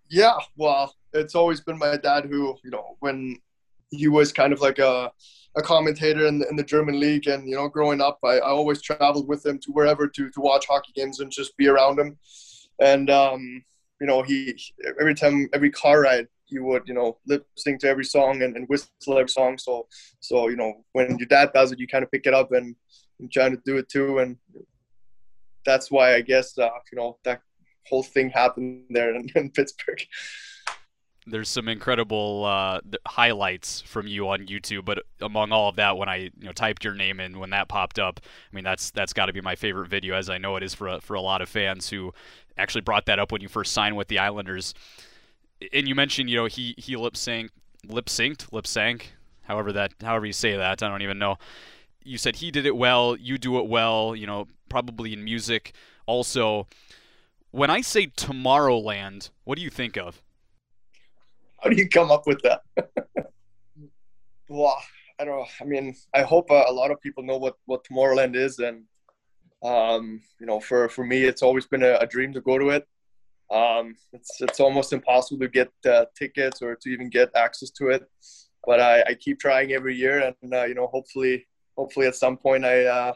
yeah, 0.10 0.36
well, 0.58 0.94
it's 1.14 1.36
always 1.36 1.62
been 1.62 1.78
my 1.78 1.98
dad 1.98 2.26
who, 2.26 2.56
you 2.64 2.70
know, 2.70 2.98
when 3.00 3.38
he 3.90 4.08
was 4.08 4.32
kind 4.32 4.54
of 4.54 4.62
like 4.62 4.80
a 4.80 5.12
a 5.58 5.62
commentator 5.62 6.28
in 6.28 6.40
the, 6.40 6.48
in 6.48 6.56
the 6.56 6.64
German 6.64 6.98
league, 6.98 7.28
and 7.28 7.48
you 7.50 7.56
know, 7.56 7.68
growing 7.68 8.00
up, 8.00 8.20
I, 8.24 8.38
I 8.38 8.50
always 8.50 8.82
traveled 8.82 9.28
with 9.28 9.46
him 9.46 9.60
to 9.60 9.72
wherever 9.72 10.08
to 10.08 10.30
to 10.30 10.40
watch 10.40 10.66
hockey 10.68 10.94
games 10.96 11.20
and 11.20 11.32
just 11.32 11.58
be 11.58 11.68
around 11.68 12.00
him, 12.00 12.18
and 12.80 13.10
um, 13.10 13.64
you 14.00 14.08
know, 14.08 14.22
he 14.22 14.58
every 15.00 15.16
time 15.16 15.50
every 15.54 15.72
car 15.72 16.02
ride 16.02 16.28
he 16.46 16.60
would 16.60 16.84
you 16.86 16.94
know 16.94 17.18
lip 17.28 17.48
sync 17.56 17.80
to 17.80 17.88
every 17.88 18.04
song 18.04 18.44
and, 18.44 18.56
and 18.56 18.68
whistle 18.68 19.18
every 19.18 19.30
song. 19.30 19.58
So 19.58 19.88
so 20.20 20.50
you 20.50 20.56
know 20.56 20.84
when 20.94 21.18
your 21.18 21.28
dad 21.28 21.52
does 21.54 21.72
it, 21.72 21.80
you 21.80 21.88
kind 21.88 22.04
of 22.04 22.12
pick 22.12 22.26
it 22.26 22.34
up 22.34 22.52
and, 22.52 22.76
and 23.20 23.32
trying 23.32 23.52
to 23.52 23.62
do 23.66 23.78
it 23.78 23.90
too, 23.90 24.20
and 24.20 24.38
that's 25.66 25.92
why 25.92 26.16
I 26.16 26.22
guess 26.22 26.58
uh, 26.58 26.70
you 26.92 26.98
know 26.98 27.18
that 27.24 27.42
whole 27.88 28.04
thing 28.04 28.30
happened 28.30 28.86
there 28.90 29.14
in, 29.16 29.30
in 29.36 29.50
Pittsburgh 29.52 30.02
there's 31.28 31.50
some 31.50 31.68
incredible 31.68 32.46
uh, 32.46 32.80
highlights 33.08 33.82
from 33.82 34.08
you 34.08 34.28
on 34.30 34.48
YouTube. 34.48 34.86
But 34.86 35.04
among 35.20 35.52
all 35.52 35.70
of 35.70 35.76
that, 35.76 35.98
when 35.98 36.10
I 36.10 36.16
you 36.16 36.32
know 36.42 36.52
typed 36.52 36.84
your 36.84 36.94
name 36.94 37.20
in, 37.20 37.40
when 37.40 37.52
that 37.52 37.68
popped 37.68 38.00
up, 38.00 38.20
I 38.24 38.56
mean 38.56 38.64
that's 38.64 38.92
that's 38.92 39.14
got 39.14 39.28
to 39.28 39.34
be 39.34 39.42
my 39.42 39.56
favorite 39.56 39.88
video, 39.88 40.16
as 40.16 40.30
I 40.30 40.38
know 40.38 40.56
it 40.56 40.64
is 40.64 40.74
for 40.74 40.88
a, 40.88 41.02
for 41.02 41.14
a 41.14 41.22
lot 41.22 41.42
of 41.42 41.50
fans 41.50 41.90
who 41.90 42.14
actually 42.58 42.82
brought 42.82 43.06
that 43.06 43.20
up 43.20 43.32
when 43.32 43.42
you 43.42 43.48
first 43.48 43.74
signed 43.74 43.96
with 43.98 44.08
the 44.08 44.20
Islanders. 44.20 44.74
And 45.74 45.88
you 45.88 45.94
mentioned 45.94 46.30
you 46.30 46.38
know 46.38 46.46
he 46.46 46.74
he 46.78 46.96
lip 46.96 47.14
synced 47.14 47.50
lip 47.88 48.08
synced 48.08 48.52
lip 48.52 48.66
sank, 48.66 49.14
however 49.44 49.72
that 49.74 49.94
however 50.02 50.26
you 50.26 50.34
say 50.34 50.56
that 50.56 50.82
I 50.82 50.90
don't 50.90 51.02
even 51.02 51.20
know. 51.20 51.38
You 52.04 52.18
said 52.18 52.38
he 52.38 52.50
did 52.50 52.66
it 52.66 52.76
well, 52.76 53.16
you 53.16 53.38
do 53.38 53.60
it 53.60 53.68
well. 53.68 54.16
You 54.16 54.26
know 54.26 54.48
probably 54.70 55.14
in 55.14 55.24
music 55.24 55.74
also. 56.08 56.68
When 57.52 57.70
I 57.70 57.82
say 57.82 58.08
Tomorrowland, 58.08 59.30
what 59.44 59.58
do 59.58 59.64
you 59.64 59.70
think 59.70 59.98
of? 59.98 60.22
how 61.62 61.70
do 61.70 61.76
you 61.76 61.88
come 61.88 62.12
up 62.12 62.28
with 62.28 62.42
that? 62.42 62.62
well, 64.50 64.78
I 65.20 65.26
don't 65.26 65.38
know. 65.40 65.46
I 65.62 65.64
mean, 65.64 65.96
I 66.14 66.24
hope 66.24 66.50
uh, 66.50 66.64
a 66.68 66.74
lot 66.74 66.92
of 66.92 67.00
people 67.02 67.24
know 67.24 67.38
what, 67.38 67.56
what 67.66 67.86
Tomorrowland 67.86 68.36
is. 68.36 68.60
And, 68.60 68.84
um, 69.64 70.22
you 70.40 70.48
know, 70.48 70.60
for, 70.60 70.90
for 70.90 71.06
me, 71.06 71.24
it's 71.24 71.44
always 71.44 71.68
been 71.68 71.84
a, 71.84 71.98
a 71.98 72.08
dream 72.08 72.34
to 72.34 72.42
go 72.42 72.58
to 72.58 72.70
it. 72.70 72.88
Um, 73.52 73.96
it's, 74.12 74.42
it's 74.42 74.60
almost 74.60 74.92
impossible 74.92 75.40
to 75.42 75.50
get 75.50 75.72
uh, 75.88 76.06
tickets 76.18 76.62
or 76.62 76.76
to 76.76 76.90
even 76.90 77.10
get 77.10 77.30
access 77.36 77.70
to 77.72 77.90
it. 77.90 78.10
But 78.66 78.80
I, 78.80 79.02
I 79.04 79.14
keep 79.14 79.40
trying 79.40 79.74
every 79.74 79.96
year. 79.96 80.34
And, 80.42 80.54
uh, 80.54 80.64
you 80.64 80.74
know, 80.74 80.88
hopefully, 80.88 81.46
hopefully 81.78 82.08
at 82.08 82.16
some 82.16 82.38
point 82.38 82.66
I, 82.66 82.86
uh, 82.86 83.14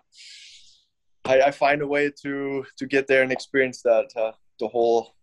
I, 1.26 1.42
I, 1.42 1.52
find 1.52 1.82
a 1.82 1.88
way 1.88 2.12
to, 2.22 2.66
to 2.78 2.86
get 2.86 3.08
there 3.08 3.24
and 3.24 3.32
experience 3.32 3.82
that, 3.82 4.10
uh, 4.16 4.32
the 4.60 4.68
whole, 4.68 5.16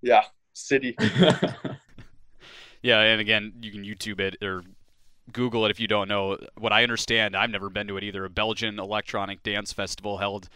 yeah, 0.00 0.22
city. 0.54 0.96
Yeah, 2.82 3.00
and 3.00 3.20
again, 3.20 3.52
you 3.62 3.70
can 3.70 3.84
YouTube 3.84 4.20
it 4.20 4.42
or 4.42 4.64
Google 5.32 5.64
it 5.64 5.70
if 5.70 5.78
you 5.78 5.86
don't 5.86 6.08
know. 6.08 6.36
What 6.58 6.72
I 6.72 6.82
understand, 6.82 7.36
I've 7.36 7.50
never 7.50 7.70
been 7.70 7.86
to 7.86 7.96
it 7.96 8.04
either. 8.04 8.24
A 8.24 8.30
Belgian 8.30 8.78
electronic 8.78 9.42
dance 9.42 9.72
festival 9.72 10.18
held 10.18 10.48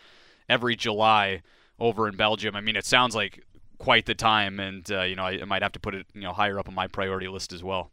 every 0.48 0.74
July 0.74 1.42
over 1.78 2.09
in 2.09 2.16
Belgium. 2.16 2.56
I 2.56 2.61
mean, 2.61 2.74
it 2.74 2.85
sounds 2.85 3.14
like 3.14 3.44
quite 3.78 4.06
the 4.06 4.14
time, 4.14 4.59
and 4.59 4.90
uh, 4.90 5.02
you 5.02 5.14
know, 5.14 5.22
I, 5.22 5.40
I, 5.40 5.44
might 5.44 5.62
have 5.62 5.72
to 5.72 5.80
put 5.80 5.94
it 5.94 6.06
you 6.14 6.22
know 6.22 6.32
higher 6.32 6.59
up 6.59 6.68
on 6.68 6.74
my 6.74 6.88
priority 6.88 7.28
list 7.28 7.52
as 7.52 7.62
well. 7.62 7.92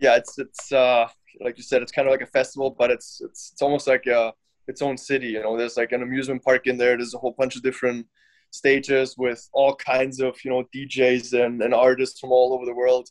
Yeah, 0.00 0.16
it's 0.16 0.36
it's 0.38 0.72
uh, 0.72 1.06
like 1.40 1.56
you 1.56 1.62
said, 1.62 1.80
it's 1.80 1.92
kind 1.92 2.08
of 2.08 2.12
like 2.12 2.22
a 2.22 2.26
festival, 2.26 2.74
but 2.76 2.90
it's 2.90 3.20
it's 3.20 3.52
it's 3.52 3.62
almost 3.62 3.86
like 3.86 4.06
a, 4.06 4.18
uh, 4.18 4.30
its 4.66 4.82
own 4.82 4.96
city. 4.96 5.28
You 5.28 5.42
know, 5.42 5.56
there's 5.56 5.76
like 5.76 5.92
an 5.92 6.02
amusement 6.02 6.42
park 6.42 6.66
in 6.66 6.76
there. 6.76 6.96
There's 6.96 7.14
a 7.14 7.18
whole 7.18 7.34
bunch 7.36 7.56
of 7.56 7.62
different 7.62 8.06
stages 8.50 9.16
with 9.18 9.48
all 9.52 9.74
kinds 9.74 10.20
of 10.20 10.36
you 10.44 10.50
know 10.50 10.64
DJs 10.74 11.44
and, 11.44 11.60
and 11.62 11.74
artists 11.74 12.20
from 12.20 12.32
all 12.32 12.52
over 12.52 12.64
the 12.64 12.74
world. 12.74 13.08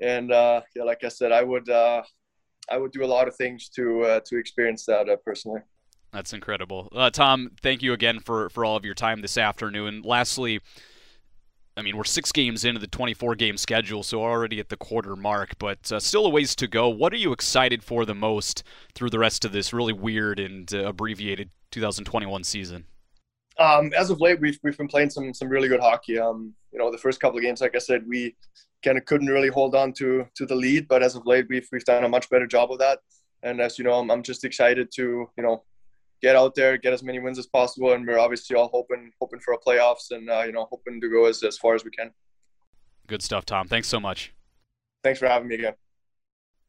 And 0.00 0.32
uh, 0.32 0.62
yeah, 0.74 0.84
like 0.84 1.04
I 1.04 1.08
said, 1.08 1.32
I 1.32 1.42
would 1.42 1.68
uh, 1.68 2.02
I 2.70 2.78
would 2.78 2.92
do 2.92 3.04
a 3.04 3.06
lot 3.06 3.28
of 3.28 3.36
things 3.36 3.68
to 3.70 4.02
uh, 4.02 4.20
to 4.26 4.38
experience 4.38 4.84
that 4.86 5.08
uh, 5.08 5.16
personally. 5.24 5.60
That's 6.12 6.32
incredible, 6.32 6.88
uh, 6.94 7.10
Tom. 7.10 7.50
Thank 7.60 7.82
you 7.82 7.92
again 7.92 8.20
for 8.20 8.48
for 8.50 8.64
all 8.64 8.76
of 8.76 8.84
your 8.84 8.94
time 8.94 9.20
this 9.20 9.38
afternoon. 9.38 9.96
And 9.96 10.04
lastly. 10.04 10.60
I 11.76 11.82
mean, 11.82 11.96
we're 11.96 12.04
six 12.04 12.32
games 12.32 12.64
into 12.64 12.80
the 12.80 12.86
24 12.86 13.34
game 13.34 13.58
schedule, 13.58 14.02
so 14.02 14.22
already 14.22 14.58
at 14.60 14.70
the 14.70 14.78
quarter 14.78 15.14
mark, 15.14 15.58
but 15.58 15.92
uh, 15.92 16.00
still 16.00 16.24
a 16.24 16.30
ways 16.30 16.56
to 16.56 16.66
go. 16.66 16.88
What 16.88 17.12
are 17.12 17.18
you 17.18 17.32
excited 17.32 17.84
for 17.84 18.06
the 18.06 18.14
most 18.14 18.62
through 18.94 19.10
the 19.10 19.18
rest 19.18 19.44
of 19.44 19.52
this 19.52 19.74
really 19.74 19.92
weird 19.92 20.40
and 20.40 20.72
abbreviated 20.72 21.50
2021 21.72 22.44
season? 22.44 22.86
Um, 23.58 23.92
as 23.94 24.08
of 24.08 24.20
late, 24.20 24.40
we've 24.40 24.58
we've 24.62 24.76
been 24.76 24.88
playing 24.88 25.10
some 25.10 25.34
some 25.34 25.48
really 25.48 25.68
good 25.68 25.80
hockey. 25.80 26.18
Um, 26.18 26.54
you 26.72 26.78
know, 26.78 26.90
the 26.90 26.98
first 26.98 27.20
couple 27.20 27.38
of 27.38 27.42
games, 27.42 27.60
like 27.60 27.76
I 27.76 27.78
said, 27.78 28.04
we 28.06 28.36
kind 28.82 28.96
of 28.96 29.04
couldn't 29.04 29.28
really 29.28 29.48
hold 29.48 29.74
on 29.74 29.92
to 29.94 30.26
to 30.34 30.46
the 30.46 30.54
lead, 30.54 30.88
but 30.88 31.02
as 31.02 31.14
of 31.14 31.26
late, 31.26 31.46
we've 31.48 31.68
we've 31.72 31.84
done 31.84 32.04
a 32.04 32.08
much 32.08 32.28
better 32.30 32.46
job 32.46 32.72
of 32.72 32.78
that. 32.78 33.00
And 33.42 33.60
as 33.60 33.78
you 33.78 33.84
know, 33.84 33.94
I'm, 33.94 34.10
I'm 34.10 34.22
just 34.22 34.44
excited 34.44 34.90
to 34.96 35.30
you 35.36 35.42
know 35.42 35.62
get 36.22 36.36
out 36.36 36.54
there, 36.54 36.76
get 36.76 36.92
as 36.92 37.02
many 37.02 37.18
wins 37.18 37.38
as 37.38 37.46
possible, 37.46 37.92
and 37.92 38.06
we're 38.06 38.18
obviously 38.18 38.56
all 38.56 38.68
hoping 38.68 39.10
hoping 39.20 39.40
for 39.40 39.54
a 39.54 39.58
playoffs 39.58 40.10
and 40.10 40.28
uh, 40.30 40.42
you 40.44 40.52
know 40.52 40.66
hoping 40.70 41.00
to 41.00 41.08
go 41.08 41.26
as 41.26 41.42
as 41.42 41.58
far 41.58 41.74
as 41.74 41.84
we 41.84 41.90
can. 41.90 42.10
Good 43.06 43.22
stuff, 43.22 43.44
Tom. 43.44 43.68
Thanks 43.68 43.88
so 43.88 44.00
much. 44.00 44.32
Thanks 45.04 45.20
for 45.20 45.28
having 45.28 45.48
me 45.48 45.54
again. 45.54 45.74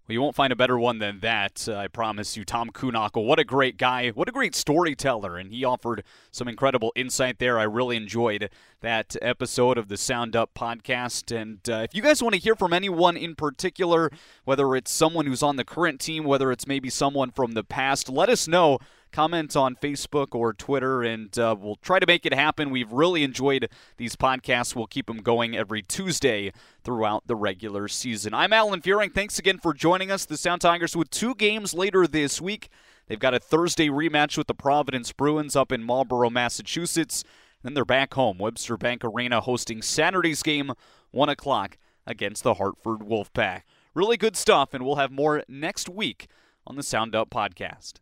Well, 0.07 0.13
you 0.13 0.21
won't 0.21 0.35
find 0.35 0.53
a 0.53 0.55
better 0.55 0.79
one 0.79 0.99
than 0.99 1.19
that, 1.19 1.67
uh, 1.67 1.75
I 1.75 1.89
promise 1.89 2.37
you. 2.37 2.45
Tom 2.45 2.69
Kuhnhackl, 2.69 3.25
what 3.25 3.39
a 3.39 3.43
great 3.43 3.75
guy. 3.75 4.07
What 4.09 4.29
a 4.29 4.31
great 4.31 4.55
storyteller. 4.55 5.35
And 5.35 5.51
he 5.51 5.65
offered 5.65 6.01
some 6.31 6.47
incredible 6.47 6.93
insight 6.95 7.39
there. 7.39 7.59
I 7.59 7.63
really 7.63 7.97
enjoyed 7.97 8.49
that 8.79 9.17
episode 9.21 9.77
of 9.77 9.89
the 9.89 9.97
Sound 9.97 10.33
Up 10.33 10.51
podcast. 10.53 11.35
And 11.35 11.59
uh, 11.69 11.79
if 11.83 11.93
you 11.93 12.01
guys 12.01 12.23
want 12.23 12.35
to 12.35 12.39
hear 12.39 12.55
from 12.55 12.71
anyone 12.71 13.17
in 13.17 13.35
particular, 13.35 14.09
whether 14.45 14.77
it's 14.77 14.91
someone 14.91 15.25
who's 15.25 15.43
on 15.43 15.57
the 15.57 15.65
current 15.65 15.99
team, 15.99 16.23
whether 16.23 16.53
it's 16.53 16.67
maybe 16.67 16.89
someone 16.89 17.29
from 17.29 17.51
the 17.51 17.65
past, 17.65 18.07
let 18.07 18.29
us 18.29 18.47
know. 18.47 18.79
Comment 19.11 19.55
on 19.55 19.75
Facebook 19.75 20.35
or 20.35 20.53
Twitter, 20.53 21.01
and 21.01 21.37
uh, 21.39 21.55
we'll 21.57 21.77
try 21.77 21.99
to 21.99 22.05
make 22.05 22.25
it 22.25 22.33
happen. 22.33 22.69
We've 22.69 22.91
really 22.91 23.23
enjoyed 23.23 23.69
these 23.97 24.15
podcasts. 24.15 24.75
We'll 24.75 24.87
keep 24.87 25.07
them 25.07 25.17
going 25.17 25.55
every 25.55 25.81
Tuesday 25.81 26.51
throughout 26.83 27.27
the 27.27 27.35
regular 27.35 27.87
season. 27.87 28.33
I'm 28.33 28.53
Alan 28.53 28.81
Fuehring. 28.81 29.13
Thanks 29.13 29.39
again 29.39 29.57
for 29.57 29.73
joining 29.73 30.11
us. 30.11 30.25
The 30.25 30.37
Sound 30.37 30.61
Tigers 30.61 30.95
with 30.95 31.09
two 31.09 31.33
games 31.35 31.73
later 31.73 32.05
this 32.05 32.39
week. 32.41 32.69
They've 33.07 33.19
got 33.19 33.33
a 33.33 33.39
Thursday 33.39 33.87
rematch 33.87 34.37
with 34.37 34.47
the 34.47 34.53
Providence 34.53 35.11
Bruins 35.13 35.55
up 35.55 35.71
in 35.71 35.83
Marlborough, 35.83 36.29
Massachusetts. 36.29 37.23
Then 37.63 37.73
they're 37.73 37.85
back 37.85 38.13
home, 38.13 38.37
Webster 38.37 38.77
Bank 38.77 39.03
Arena, 39.03 39.41
hosting 39.41 39.81
Saturday's 39.81 40.43
game, 40.43 40.73
1 41.11 41.29
o'clock, 41.29 41.77
against 42.05 42.43
the 42.43 42.55
Hartford 42.55 42.99
Wolfpack. 42.99 43.61
Really 43.93 44.17
good 44.17 44.35
stuff, 44.35 44.73
and 44.73 44.85
we'll 44.85 44.97
have 44.97 45.11
more 45.11 45.43
next 45.47 45.89
week 45.89 46.27
on 46.67 46.75
the 46.75 46.83
Sound 46.83 47.15
Up 47.15 47.29
Podcast. 47.29 47.93